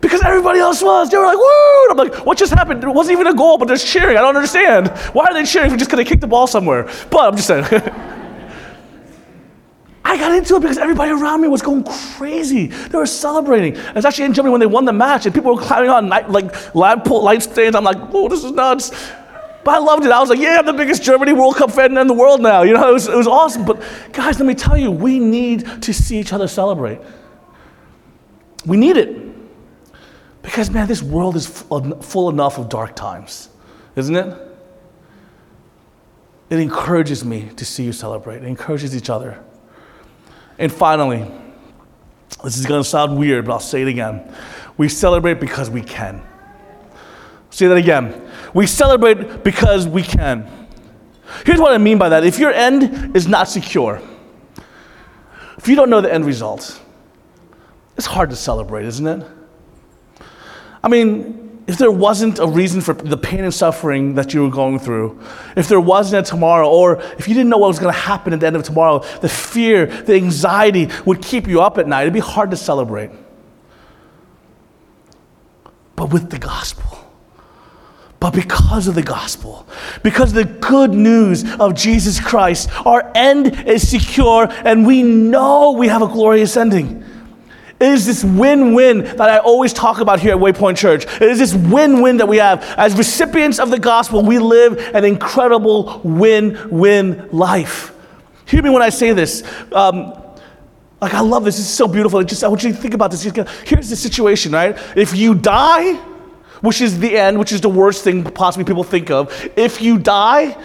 Because 0.00 0.22
everybody 0.24 0.58
else 0.58 0.82
was. 0.82 1.10
They 1.10 1.18
were 1.18 1.26
like, 1.26 1.36
woo! 1.36 1.90
I'm 1.90 1.96
like, 1.96 2.24
what 2.24 2.38
just 2.38 2.54
happened? 2.54 2.82
There 2.82 2.90
wasn't 2.90 3.18
even 3.18 3.26
a 3.26 3.34
goal, 3.34 3.58
but 3.58 3.68
there's 3.68 3.84
cheering. 3.84 4.16
I 4.16 4.22
don't 4.22 4.34
understand. 4.34 4.88
Why 5.12 5.26
are 5.26 5.34
they 5.34 5.44
cheering 5.44 5.66
if 5.66 5.72
we 5.72 5.78
just 5.78 5.90
could 5.90 5.98
have 5.98 6.08
kicked 6.08 6.22
the 6.22 6.26
ball 6.26 6.46
somewhere? 6.46 6.84
But 7.10 7.28
I'm 7.28 7.36
just 7.36 7.48
saying. 7.48 7.64
I 10.04 10.16
got 10.16 10.32
into 10.32 10.56
it 10.56 10.60
because 10.60 10.78
everybody 10.78 11.10
around 11.12 11.42
me 11.42 11.48
was 11.48 11.62
going 11.62 11.84
crazy. 12.16 12.66
They 12.66 12.98
were 12.98 13.06
celebrating. 13.06 13.76
It 13.76 13.94
was 13.94 14.04
actually 14.04 14.24
in 14.24 14.34
Germany 14.34 14.50
when 14.50 14.60
they 14.60 14.66
won 14.66 14.84
the 14.84 14.92
match, 14.92 15.26
and 15.26 15.34
people 15.34 15.54
were 15.54 15.62
climbing 15.62 15.90
on 15.90 16.08
like 16.08 16.28
light, 16.74 17.06
light 17.06 17.42
stands. 17.42 17.76
I'm 17.76 17.84
like, 17.84 17.98
oh, 18.12 18.28
this 18.28 18.42
is 18.42 18.52
nuts. 18.52 18.90
But 19.62 19.74
I 19.74 19.78
loved 19.78 20.06
it. 20.06 20.10
I 20.10 20.18
was 20.20 20.30
like, 20.30 20.38
yeah, 20.38 20.58
I'm 20.58 20.64
the 20.64 20.72
biggest 20.72 21.02
Germany 21.02 21.34
World 21.34 21.56
Cup 21.56 21.70
fan 21.70 21.96
in 21.96 22.06
the 22.06 22.14
world 22.14 22.40
now. 22.40 22.62
You 22.62 22.72
know, 22.72 22.88
it 22.88 22.92
was, 22.94 23.08
it 23.08 23.16
was 23.16 23.26
awesome. 23.26 23.66
But 23.66 23.82
guys, 24.12 24.38
let 24.40 24.46
me 24.46 24.54
tell 24.54 24.76
you, 24.76 24.90
we 24.90 25.18
need 25.18 25.82
to 25.82 25.92
see 25.92 26.18
each 26.18 26.32
other 26.32 26.48
celebrate. 26.48 26.98
We 28.64 28.78
need 28.78 28.96
it. 28.96 29.30
Because, 30.42 30.70
man, 30.70 30.88
this 30.88 31.02
world 31.02 31.36
is 31.36 31.46
full 31.46 32.30
enough 32.30 32.56
of 32.58 32.70
dark 32.70 32.96
times, 32.96 33.50
isn't 33.96 34.16
it? 34.16 34.48
It 36.48 36.58
encourages 36.58 37.24
me 37.24 37.50
to 37.56 37.64
see 37.64 37.84
you 37.84 37.92
celebrate, 37.92 38.38
it 38.38 38.44
encourages 38.44 38.96
each 38.96 39.10
other. 39.10 39.44
And 40.60 40.70
finally, 40.70 41.26
this 42.44 42.58
is 42.58 42.66
going 42.66 42.82
to 42.82 42.88
sound 42.88 43.18
weird, 43.18 43.46
but 43.46 43.52
I'll 43.52 43.60
say 43.60 43.80
it 43.80 43.88
again. 43.88 44.32
We 44.76 44.90
celebrate 44.90 45.40
because 45.40 45.70
we 45.70 45.80
can. 45.80 46.22
Say 47.48 47.66
that 47.66 47.78
again. 47.78 48.30
We 48.52 48.66
celebrate 48.66 49.42
because 49.42 49.88
we 49.88 50.02
can. 50.02 50.68
Here's 51.46 51.58
what 51.58 51.72
I 51.72 51.78
mean 51.78 51.96
by 51.96 52.10
that. 52.10 52.24
If 52.24 52.38
your 52.38 52.52
end 52.52 53.16
is 53.16 53.26
not 53.26 53.48
secure, 53.48 54.02
if 55.56 55.66
you 55.66 55.76
don't 55.76 55.88
know 55.88 56.02
the 56.02 56.12
end 56.12 56.26
result, 56.26 56.78
it's 57.96 58.06
hard 58.06 58.28
to 58.28 58.36
celebrate, 58.36 58.84
isn't 58.84 59.06
it? 59.06 59.26
I 60.84 60.88
mean, 60.88 61.49
if 61.70 61.78
there 61.78 61.90
wasn't 61.92 62.40
a 62.40 62.46
reason 62.48 62.80
for 62.80 62.94
the 62.94 63.16
pain 63.16 63.44
and 63.44 63.54
suffering 63.54 64.14
that 64.16 64.34
you 64.34 64.42
were 64.42 64.50
going 64.50 64.80
through, 64.80 65.20
if 65.56 65.68
there 65.68 65.78
wasn't 65.78 66.26
a 66.26 66.28
tomorrow, 66.28 66.68
or 66.68 67.00
if 67.16 67.28
you 67.28 67.34
didn't 67.34 67.48
know 67.48 67.58
what 67.58 67.68
was 67.68 67.78
going 67.78 67.94
to 67.94 68.00
happen 68.00 68.32
at 68.32 68.40
the 68.40 68.46
end 68.48 68.56
of 68.56 68.64
tomorrow, 68.64 69.04
the 69.20 69.28
fear, 69.28 69.86
the 69.86 70.14
anxiety 70.14 70.88
would 71.06 71.22
keep 71.22 71.46
you 71.46 71.60
up 71.62 71.78
at 71.78 71.86
night. 71.86 72.02
It'd 72.02 72.12
be 72.12 72.18
hard 72.18 72.50
to 72.50 72.56
celebrate. 72.56 73.12
But 75.94 76.12
with 76.12 76.28
the 76.28 76.40
gospel, 76.40 77.08
but 78.18 78.32
because 78.32 78.88
of 78.88 78.96
the 78.96 79.02
gospel, 79.04 79.64
because 80.02 80.32
the 80.32 80.46
good 80.46 80.90
news 80.90 81.44
of 81.60 81.76
Jesus 81.76 82.18
Christ, 82.18 82.68
our 82.84 83.12
end 83.14 83.68
is 83.68 83.88
secure 83.88 84.48
and 84.50 84.84
we 84.84 85.04
know 85.04 85.70
we 85.70 85.86
have 85.86 86.02
a 86.02 86.08
glorious 86.08 86.56
ending. 86.56 87.04
It 87.80 87.88
is 87.92 88.04
this 88.04 88.22
win 88.22 88.74
win 88.74 89.04
that 89.04 89.30
I 89.30 89.38
always 89.38 89.72
talk 89.72 90.00
about 90.00 90.20
here 90.20 90.34
at 90.34 90.38
Waypoint 90.38 90.76
Church. 90.76 91.06
It 91.06 91.22
is 91.22 91.38
this 91.38 91.54
win 91.54 92.02
win 92.02 92.18
that 92.18 92.28
we 92.28 92.36
have. 92.36 92.62
As 92.76 92.94
recipients 92.94 93.58
of 93.58 93.70
the 93.70 93.78
gospel, 93.78 94.22
we 94.22 94.38
live 94.38 94.78
an 94.94 95.06
incredible 95.06 96.02
win 96.04 96.58
win 96.70 97.28
life. 97.32 97.94
Hear 98.44 98.62
me 98.62 98.68
when 98.68 98.82
I 98.82 98.90
say 98.90 99.14
this. 99.14 99.42
Um, 99.72 100.12
like, 101.00 101.14
I 101.14 101.20
love 101.20 101.44
this. 101.44 101.56
This 101.56 101.66
is 101.66 101.74
so 101.74 101.88
beautiful. 101.88 102.18
I 102.18 102.24
just, 102.24 102.44
I 102.44 102.48
want 102.48 102.62
you 102.62 102.72
to 102.72 102.76
think 102.76 102.92
about 102.92 103.10
this. 103.10 103.22
Here's 103.22 103.88
the 103.88 103.96
situation, 103.96 104.52
right? 104.52 104.76
If 104.94 105.16
you 105.16 105.34
die, 105.34 105.94
which 106.60 106.82
is 106.82 106.98
the 106.98 107.16
end, 107.16 107.38
which 107.38 107.52
is 107.52 107.62
the 107.62 107.70
worst 107.70 108.04
thing 108.04 108.22
possibly 108.22 108.64
people 108.64 108.84
think 108.84 109.10
of, 109.10 109.48
if 109.56 109.80
you 109.80 109.98
die, 109.98 110.62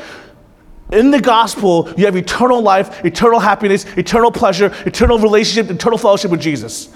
in 0.92 1.12
the 1.12 1.20
gospel, 1.20 1.92
you 1.98 2.06
have 2.06 2.16
eternal 2.16 2.62
life, 2.62 3.04
eternal 3.04 3.40
happiness, 3.40 3.86
eternal 3.98 4.32
pleasure, 4.32 4.74
eternal 4.86 5.18
relationship, 5.18 5.72
eternal 5.72 5.98
fellowship 5.98 6.32
with 6.32 6.42
Jesus. 6.42 6.90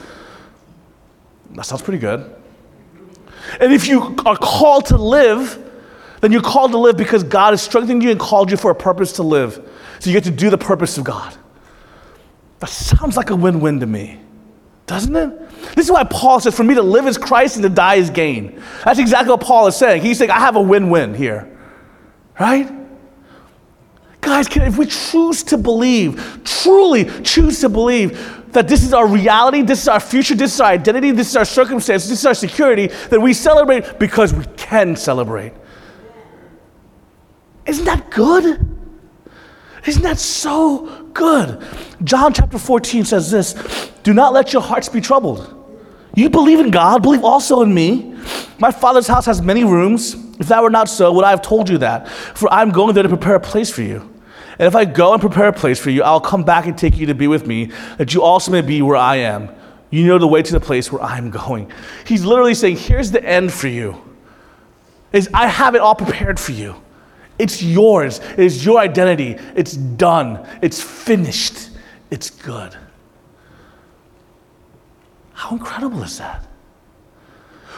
That 1.51 1.65
sounds 1.65 1.81
pretty 1.81 1.99
good. 1.99 2.35
And 3.59 3.73
if 3.73 3.87
you 3.87 4.15
are 4.25 4.37
called 4.37 4.85
to 4.87 4.97
live, 4.97 5.65
then 6.21 6.31
you're 6.31 6.41
called 6.41 6.71
to 6.71 6.77
live 6.77 6.97
because 6.97 7.23
God 7.23 7.51
has 7.51 7.61
strengthened 7.61 8.03
you 8.03 8.11
and 8.11 8.19
called 8.19 8.51
you 8.51 8.57
for 8.57 8.69
a 8.69 8.75
purpose 8.75 9.13
to 9.13 9.23
live. 9.23 9.67
So 9.99 10.09
you 10.09 10.15
get 10.15 10.25
to 10.25 10.31
do 10.31 10.49
the 10.49 10.57
purpose 10.57 10.97
of 10.97 11.03
God. 11.03 11.35
That 12.59 12.69
sounds 12.69 13.17
like 13.17 13.31
a 13.31 13.35
win 13.35 13.59
win 13.59 13.79
to 13.79 13.85
me, 13.85 14.19
doesn't 14.85 15.15
it? 15.15 15.49
This 15.75 15.85
is 15.85 15.91
why 15.91 16.03
Paul 16.03 16.39
says, 16.39 16.55
For 16.55 16.63
me 16.63 16.75
to 16.75 16.81
live 16.81 17.07
is 17.07 17.17
Christ 17.17 17.55
and 17.55 17.63
to 17.63 17.69
die 17.69 17.95
is 17.95 18.09
gain. 18.09 18.61
That's 18.83 18.99
exactly 18.99 19.31
what 19.31 19.41
Paul 19.41 19.67
is 19.67 19.75
saying. 19.75 20.01
He's 20.01 20.17
saying, 20.17 20.29
I 20.29 20.39
have 20.39 20.57
a 20.57 20.61
win 20.61 20.89
win 20.89 21.15
here, 21.15 21.57
right? 22.39 22.78
Guys, 24.29 24.45
if 24.57 24.77
we 24.77 24.85
choose 24.85 25.41
to 25.41 25.57
believe, 25.57 26.41
truly 26.43 27.05
choose 27.23 27.61
to 27.61 27.67
believe 27.67 28.51
that 28.51 28.67
this 28.67 28.83
is 28.83 28.93
our 28.93 29.07
reality, 29.07 29.63
this 29.63 29.81
is 29.81 29.87
our 29.87 29.99
future, 29.99 30.35
this 30.35 30.53
is 30.53 30.61
our 30.61 30.67
identity, 30.67 31.09
this 31.09 31.29
is 31.29 31.35
our 31.35 31.45
circumstance, 31.45 32.07
this 32.07 32.19
is 32.19 32.25
our 32.27 32.35
security, 32.35 32.85
that 33.09 33.19
we 33.19 33.33
celebrate 33.33 33.97
because 33.97 34.31
we 34.31 34.45
can 34.55 34.95
celebrate. 34.95 35.51
Isn't 37.65 37.85
that 37.85 38.11
good? 38.11 38.77
Isn't 39.87 40.03
that 40.03 40.19
so 40.19 41.05
good? 41.11 41.65
John 42.03 42.31
chapter 42.31 42.59
14 42.59 43.05
says 43.05 43.31
this 43.31 43.55
Do 44.03 44.13
not 44.13 44.31
let 44.31 44.53
your 44.53 44.61
hearts 44.61 44.89
be 44.89 45.01
troubled. 45.01 45.55
You 46.13 46.29
believe 46.29 46.59
in 46.59 46.69
God, 46.69 47.01
believe 47.01 47.23
also 47.23 47.63
in 47.63 47.73
me. 47.73 48.15
My 48.59 48.69
Father's 48.69 49.07
house 49.07 49.25
has 49.25 49.41
many 49.41 49.63
rooms. 49.63 50.13
If 50.39 50.49
that 50.49 50.61
were 50.61 50.69
not 50.69 50.87
so, 50.87 51.11
would 51.13 51.25
I 51.25 51.31
have 51.31 51.41
told 51.41 51.67
you 51.67 51.79
that? 51.79 52.07
For 52.07 52.47
I'm 52.53 52.69
going 52.69 52.93
there 52.93 53.01
to 53.01 53.09
prepare 53.09 53.33
a 53.33 53.39
place 53.39 53.71
for 53.71 53.81
you. 53.81 54.07
And 54.59 54.67
if 54.67 54.75
I 54.75 54.83
go 54.83 55.13
and 55.13 55.21
prepare 55.21 55.47
a 55.47 55.53
place 55.53 55.79
for 55.79 55.89
you, 55.89 56.03
I'll 56.03 56.19
come 56.19 56.43
back 56.43 56.65
and 56.65 56.77
take 56.77 56.97
you 56.97 57.05
to 57.07 57.15
be 57.15 57.27
with 57.27 57.47
me, 57.47 57.71
that 57.97 58.13
you 58.13 58.21
also 58.21 58.51
may 58.51 58.61
be 58.61 58.81
where 58.81 58.97
I 58.97 59.15
am. 59.17 59.49
You 59.89 60.05
know 60.05 60.19
the 60.19 60.27
way 60.27 60.43
to 60.43 60.51
the 60.51 60.59
place 60.59 60.91
where 60.91 61.01
I'm 61.01 61.31
going. 61.31 61.71
He's 62.05 62.25
literally 62.25 62.53
saying, 62.53 62.77
Here's 62.77 63.09
the 63.09 63.23
end 63.23 63.53
for 63.53 63.69
you. 63.69 63.99
Is 65.13 65.29
I 65.33 65.47
have 65.47 65.75
it 65.75 65.81
all 65.81 65.95
prepared 65.95 66.39
for 66.39 66.51
you. 66.51 66.75
It's 67.39 67.63
yours. 67.63 68.19
It 68.19 68.39
is 68.39 68.65
your 68.65 68.79
identity. 68.79 69.37
It's 69.55 69.73
done. 69.73 70.45
It's 70.61 70.81
finished. 70.81 71.69
It's 72.11 72.29
good. 72.29 72.75
How 75.33 75.51
incredible 75.51 76.03
is 76.03 76.17
that? 76.17 76.45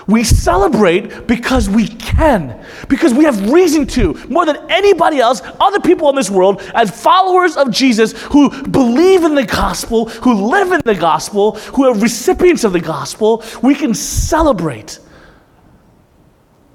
We 0.08 0.24
celebrate 0.24 1.28
because 1.28 1.70
we 1.70 1.88
can, 1.88 2.64
because 2.90 3.14
we 3.14 3.24
have 3.26 3.52
reason 3.52 3.86
to, 3.88 4.14
more 4.30 4.46
than 4.46 4.58
anybody 4.70 5.20
else, 5.20 5.42
other 5.60 5.80
people 5.80 6.10
in 6.10 6.16
this 6.16 6.30
world, 6.30 6.62
as 6.74 6.90
followers 6.90 7.58
of 7.58 7.72
Jesus 7.72 8.14
who 8.24 8.50
believe 8.68 9.24
in 9.24 9.36
the 9.36 9.46
gospel, 9.46 10.10
who 10.10 10.50
live 10.50 10.72
in 10.72 10.82
the 10.86 10.96
gospel, 10.96 11.56
who 11.74 11.86
are 11.86 11.96
recipients 11.96 12.64
of 12.64 12.74
the 12.74 12.80
gospel, 12.80 13.44
we 13.62 13.76
can 13.76 13.94
celebrate. 13.94 15.00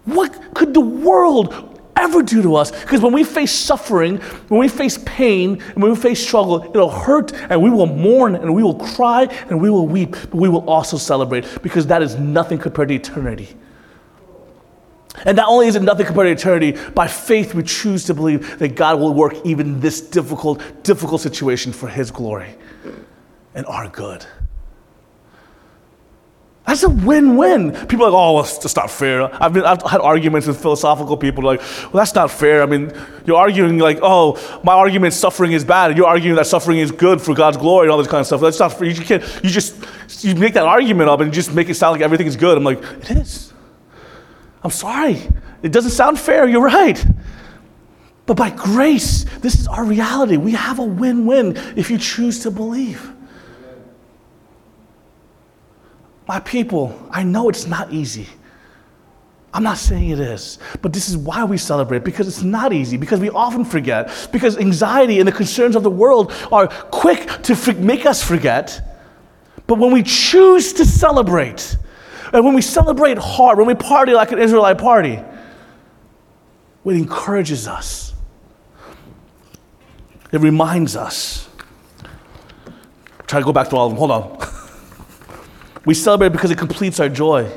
What 0.05 0.55
could 0.55 0.73
the 0.73 0.81
world 0.81 1.76
ever 1.97 2.23
do 2.23 2.43
to 2.43 2.57
us. 2.57 2.71
Because 2.71 3.01
when 3.01 3.13
we 3.13 3.25
face 3.25 3.53
suffering, 3.53 4.19
when 4.49 4.61
we 4.61 4.69
face 4.69 4.99
pain, 5.05 5.61
and 5.61 5.83
when 5.83 5.91
we 5.91 5.97
face 5.97 6.25
struggle, 6.25 6.63
it'll 6.65 6.91
hurt 6.91 7.33
and 7.33 7.63
we 7.63 7.71
will 7.71 7.87
mourn 7.87 8.35
and 8.37 8.55
we 8.55 8.63
will 8.63 8.79
cry 8.79 9.25
and 9.49 9.61
we 9.61 9.71
will 9.71 9.89
weep, 9.89 10.13
but 10.13 10.35
we 10.35 10.49
will 10.49 10.69
also 10.69 10.97
celebrate 10.97 11.63
because 11.63 11.87
that 11.89 12.03
is 12.03 12.17
nothing 12.17 12.59
compared 12.59 12.89
to 12.89 12.95
eternity. 12.95 13.57
And 15.25 15.37
not 15.37 15.49
only 15.49 15.67
is 15.67 15.77
it 15.77 15.83
nothing 15.83 16.07
compared 16.07 16.27
to 16.27 16.33
eternity, 16.33 16.79
by 16.91 17.09
faith 17.09 17.55
we 17.55 17.63
choose 17.63 18.05
to 18.05 18.15
believe 18.15 18.59
that 18.59 18.75
God 18.75 19.01
will 19.01 19.15
work 19.15 19.35
even 19.45 19.81
this 19.81 20.01
difficult, 20.01 20.63
difficult 20.83 21.21
situation 21.21 21.73
for 21.73 21.89
His 21.89 22.11
glory 22.11 22.55
and 23.55 23.65
our 23.67 23.89
good. 23.89 24.27
That's 26.67 26.83
a 26.83 26.89
win-win. 26.89 27.73
People 27.87 28.07
are 28.07 28.11
like, 28.11 28.19
oh, 28.19 28.35
well, 28.35 28.43
that's 28.43 28.75
not 28.75 28.91
fair. 28.91 29.33
I've, 29.41 29.53
been, 29.53 29.63
I've 29.63 29.83
had 29.83 30.01
arguments 30.01 30.49
with 30.49 30.61
philosophical 30.61 31.17
people 31.17 31.45
like, 31.45 31.61
well, 31.61 31.93
that's 31.93 32.15
not 32.15 32.29
fair. 32.29 32.61
I 32.61 32.67
mean, 32.67 32.93
you're 33.25 33.37
arguing 33.37 33.79
like, 33.79 34.01
oh, 34.03 34.61
my 34.65 34.73
argument 34.73 35.15
suffering 35.15 35.53
is 35.53 35.65
bad, 35.65 35.93
and 35.93 35.97
you're 35.97 36.09
arguing 36.09 36.35
that 36.37 36.47
suffering 36.49 36.79
is 36.79 36.91
good 36.91 37.23
for 37.23 37.35
God's 37.35 37.57
glory 37.57 37.87
and 37.87 37.93
all 37.93 37.99
this 37.99 38.09
kind 38.09 38.21
of 38.21 38.27
stuff. 38.27 38.41
That's 38.41 38.59
not 38.59 38.73
fair. 38.73 38.89
You 38.89 39.01
can't. 39.01 39.23
You 39.45 39.51
just 39.51 39.77
you 40.25 40.35
make 40.35 40.55
that 40.55 40.65
argument 40.65 41.09
up 41.09 41.21
and 41.21 41.33
just 41.33 41.55
make 41.55 41.69
it 41.69 41.75
sound 41.75 41.93
like 41.93 42.03
everything 42.03 42.27
is 42.27 42.37
good. 42.37 42.57
I'm 42.59 42.65
like, 42.65 42.83
it 42.83 43.11
is. 43.13 43.53
I'm 44.65 44.73
sorry. 44.73 45.23
It 45.63 45.71
doesn't 45.71 45.93
sound 45.93 46.19
fair. 46.19 46.49
You're 46.49 46.63
right. 46.63 47.05
But 48.27 48.37
by 48.37 48.51
grace, 48.51 49.25
this 49.39 49.61
is 49.61 49.69
our 49.69 49.85
reality. 49.85 50.37
We 50.37 50.53
have 50.53 50.81
a 50.81 50.85
win-win 50.85 51.57
if 51.77 51.93
you 51.93 51.99
choose 51.99 52.41
to 52.41 52.51
believe. 52.51 53.13
My 56.27 56.41
people, 56.41 56.99
I 57.11 57.23
know 57.23 57.49
it's 57.49 57.67
not 57.67 57.93
easy. 57.93 58.29
I'm 59.55 59.63
not 59.63 59.79
saying 59.79 60.11
it 60.11 60.21
is, 60.21 60.59
but 60.83 60.93
this 60.93 61.09
is 61.09 61.17
why 61.17 61.45
we 61.45 61.57
celebrate 61.57 62.05
because 62.05 62.29
it's 62.29 62.43
not 62.43 62.75
easy, 62.75 62.99
because 62.99 63.21
we 63.21 63.31
often 63.31 63.65
forget, 63.65 64.29
because 64.31 64.59
anxiety 64.59 65.19
and 65.19 65.27
the 65.27 65.33
concerns 65.33 65.77
of 65.77 65.83
the 65.83 65.91
world 65.91 66.33
are 66.53 66.69
quick 66.69 67.43
to 67.45 67.75
make 67.75 68.05
us 68.05 68.23
forget. 68.23 68.99
But 69.67 69.79
when 69.79 69.93
we 69.93 70.03
choose 70.03 70.75
to 70.75 70.85
celebrate, 70.85 71.77
and 72.33 72.45
when 72.45 72.55
we 72.55 72.61
celebrate 72.61 73.17
hard, 73.17 73.57
when 73.57 73.67
we 73.67 73.75
party 73.75 74.13
like 74.13 74.31
an 74.33 74.39
Israelite 74.39 74.79
party, 74.79 75.23
it 76.85 76.93
encourages 76.93 77.67
us. 77.67 78.13
It 80.33 80.41
reminds 80.41 80.97
us. 80.97 81.49
Try 83.27 83.41
to 83.41 83.47
go 83.47 83.53
back 83.53 83.71
to 83.71 83.77
all 83.77 83.87
of 83.87 83.93
them. 83.93 83.99
Hold 83.99 84.11
on. 84.11 84.49
We 85.87 85.95
celebrate 85.95 86.31
because 86.31 86.51
it 86.51 86.59
completes 86.59 87.01
our 87.01 87.09
joy. 87.09 87.51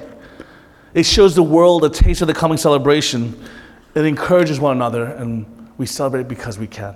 It 0.94 1.06
shows 1.06 1.36
the 1.36 1.44
world 1.44 1.84
a 1.84 1.90
taste 1.90 2.22
of 2.22 2.28
the 2.28 2.34
coming 2.34 2.58
celebration. 2.58 3.44
It 3.96 4.06
encourages 4.06 4.60
one 4.60 4.78
another, 4.78 5.06
and 5.06 5.46
we 5.78 5.88
celebrate 5.88 6.28
because 6.28 6.60
we 6.60 6.68
can. 6.68 6.96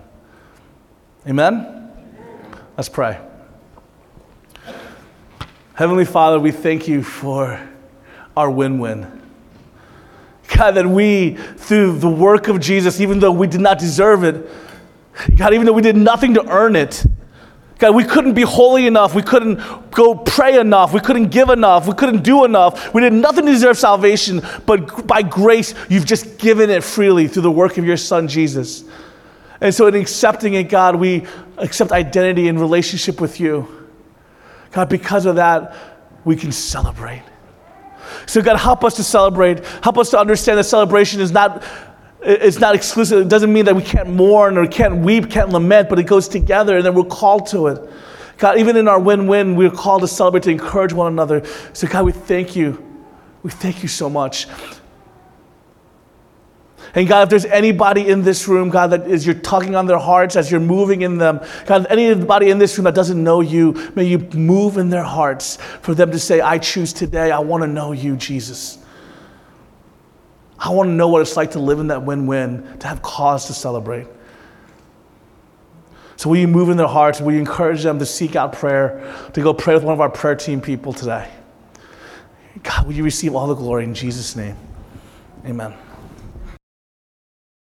Amen? 1.27 1.91
Let's 2.77 2.87
pray. 2.87 3.19
Heavenly 5.73 6.05
Father, 6.05 6.39
we 6.39 6.51
thank 6.51 6.87
you 6.87 7.01
for 7.01 7.59
our 8.37 8.49
win 8.49 8.77
win. 8.77 9.21
God, 10.55 10.71
that 10.71 10.85
we, 10.85 11.35
through 11.35 11.97
the 11.97 12.09
work 12.09 12.47
of 12.47 12.59
Jesus, 12.59 12.99
even 12.99 13.19
though 13.19 13.31
we 13.31 13.47
did 13.47 13.61
not 13.61 13.79
deserve 13.79 14.23
it, 14.23 14.47
God, 15.35 15.53
even 15.55 15.65
though 15.65 15.73
we 15.73 15.81
did 15.81 15.97
nothing 15.97 16.35
to 16.35 16.47
earn 16.47 16.75
it, 16.75 17.03
God, 17.79 17.95
we 17.95 18.03
couldn't 18.03 18.33
be 18.33 18.43
holy 18.43 18.87
enough. 18.87 19.15
We 19.15 19.23
couldn't 19.23 19.59
go 19.91 20.15
pray 20.15 20.59
enough. 20.59 20.93
We 20.93 20.99
couldn't 20.99 21.29
give 21.29 21.49
enough. 21.49 21.87
We 21.87 21.93
couldn't 21.93 22.23
do 22.23 22.45
enough. 22.45 22.93
We 22.93 23.01
did 23.01 23.13
nothing 23.13 23.45
to 23.45 23.51
deserve 23.51 23.77
salvation, 23.77 24.41
but 24.65 25.07
by 25.07 25.21
grace, 25.21 25.73
you've 25.89 26.05
just 26.05 26.37
given 26.37 26.69
it 26.69 26.83
freely 26.83 27.27
through 27.27 27.41
the 27.41 27.51
work 27.51 27.77
of 27.77 27.85
your 27.85 27.97
Son, 27.97 28.27
Jesus. 28.27 28.83
And 29.59 29.73
so, 29.73 29.87
in 29.87 29.95
accepting 29.95 30.53
it, 30.53 30.69
God, 30.69 30.95
we 30.95 31.25
accept 31.57 31.91
identity 31.91 32.47
and 32.47 32.59
relationship 32.59 33.19
with 33.19 33.39
you. 33.39 33.67
God, 34.71 34.89
because 34.89 35.25
of 35.25 35.35
that, 35.37 35.75
we 36.25 36.35
can 36.35 36.51
celebrate. 36.51 37.23
So, 38.25 38.41
God, 38.41 38.57
help 38.57 38.83
us 38.83 38.95
to 38.95 39.03
celebrate. 39.03 39.65
Help 39.83 39.97
us 39.97 40.09
to 40.11 40.19
understand 40.19 40.57
that 40.57 40.65
celebration 40.65 41.21
is 41.21 41.31
not 41.31 41.63
it's 42.25 42.59
not 42.59 42.75
exclusive. 42.75 43.21
It 43.21 43.29
doesn't 43.29 43.51
mean 43.51 43.65
that 43.65 43.75
we 43.75 43.83
can't 43.83 44.09
mourn 44.09 44.57
or 44.57 44.65
can't 44.67 44.97
weep, 44.97 45.29
can't 45.29 45.49
lament, 45.49 45.89
but 45.89 45.99
it 45.99 46.03
goes 46.03 46.27
together 46.27 46.77
and 46.77 46.85
then 46.85 46.95
we're 46.95 47.03
called 47.03 47.47
to 47.47 47.67
it. 47.67 47.89
God, 48.37 48.57
even 48.57 48.75
in 48.77 48.87
our 48.87 48.99
win 48.99 49.27
win, 49.27 49.55
we're 49.55 49.69
called 49.69 50.01
to 50.01 50.07
celebrate, 50.07 50.43
to 50.43 50.51
encourage 50.51 50.93
one 50.93 51.11
another. 51.11 51.45
So, 51.73 51.87
God, 51.87 52.05
we 52.05 52.11
thank 52.11 52.55
you. 52.55 52.83
We 53.43 53.51
thank 53.51 53.83
you 53.83 53.89
so 53.89 54.09
much. 54.09 54.47
And 56.95 57.07
God, 57.07 57.23
if 57.23 57.29
there's 57.29 57.45
anybody 57.45 58.07
in 58.07 58.21
this 58.21 58.47
room, 58.47 58.69
God, 58.69 58.91
that 58.91 59.07
is 59.07 59.25
you're 59.25 59.35
tugging 59.35 59.75
on 59.75 59.87
their 59.87 59.97
hearts 59.97 60.35
as 60.35 60.51
you're 60.51 60.59
moving 60.59 61.01
in 61.01 61.17
them, 61.17 61.39
God, 61.65 61.87
anybody 61.89 62.51
in 62.51 62.59
this 62.59 62.77
room 62.77 62.83
that 62.83 62.93
doesn't 62.93 63.21
know 63.21 63.41
you, 63.41 63.91
may 63.95 64.03
you 64.03 64.19
move 64.19 64.77
in 64.77 64.89
their 64.89 65.03
hearts 65.03 65.57
for 65.81 65.95
them 65.95 66.11
to 66.11 66.19
say, 66.19 66.39
I 66.39 66.59
choose 66.59 66.93
today, 66.93 67.31
I 67.31 67.39
want 67.39 67.63
to 67.63 67.67
know 67.67 67.93
you, 67.93 68.15
Jesus. 68.15 68.82
I 70.59 70.69
want 70.69 70.87
to 70.87 70.93
know 70.93 71.07
what 71.07 71.21
it's 71.21 71.35
like 71.35 71.51
to 71.51 71.59
live 71.59 71.79
in 71.79 71.87
that 71.87 72.03
win 72.03 72.25
win, 72.25 72.77
to 72.79 72.87
have 72.87 73.01
cause 73.01 73.47
to 73.47 73.53
celebrate. 73.53 74.07
So, 76.15 76.29
will 76.29 76.37
you 76.37 76.47
move 76.47 76.69
in 76.69 76.77
their 76.77 76.87
hearts? 76.87 77.19
Will 77.19 77.33
you 77.33 77.39
encourage 77.39 77.83
them 77.83 77.99
to 77.99 78.05
seek 78.05 78.35
out 78.35 78.53
prayer, 78.53 79.29
to 79.33 79.41
go 79.41 79.53
pray 79.53 79.73
with 79.73 79.83
one 79.83 79.93
of 79.93 79.99
our 79.99 80.09
prayer 80.09 80.35
team 80.35 80.61
people 80.61 80.93
today? 80.93 81.29
God, 82.61 82.85
will 82.85 82.93
you 82.93 83.03
receive 83.03 83.35
all 83.35 83.47
the 83.47 83.55
glory 83.55 83.83
in 83.83 83.93
Jesus' 83.93 84.35
name? 84.35 84.55
Amen. 85.45 85.73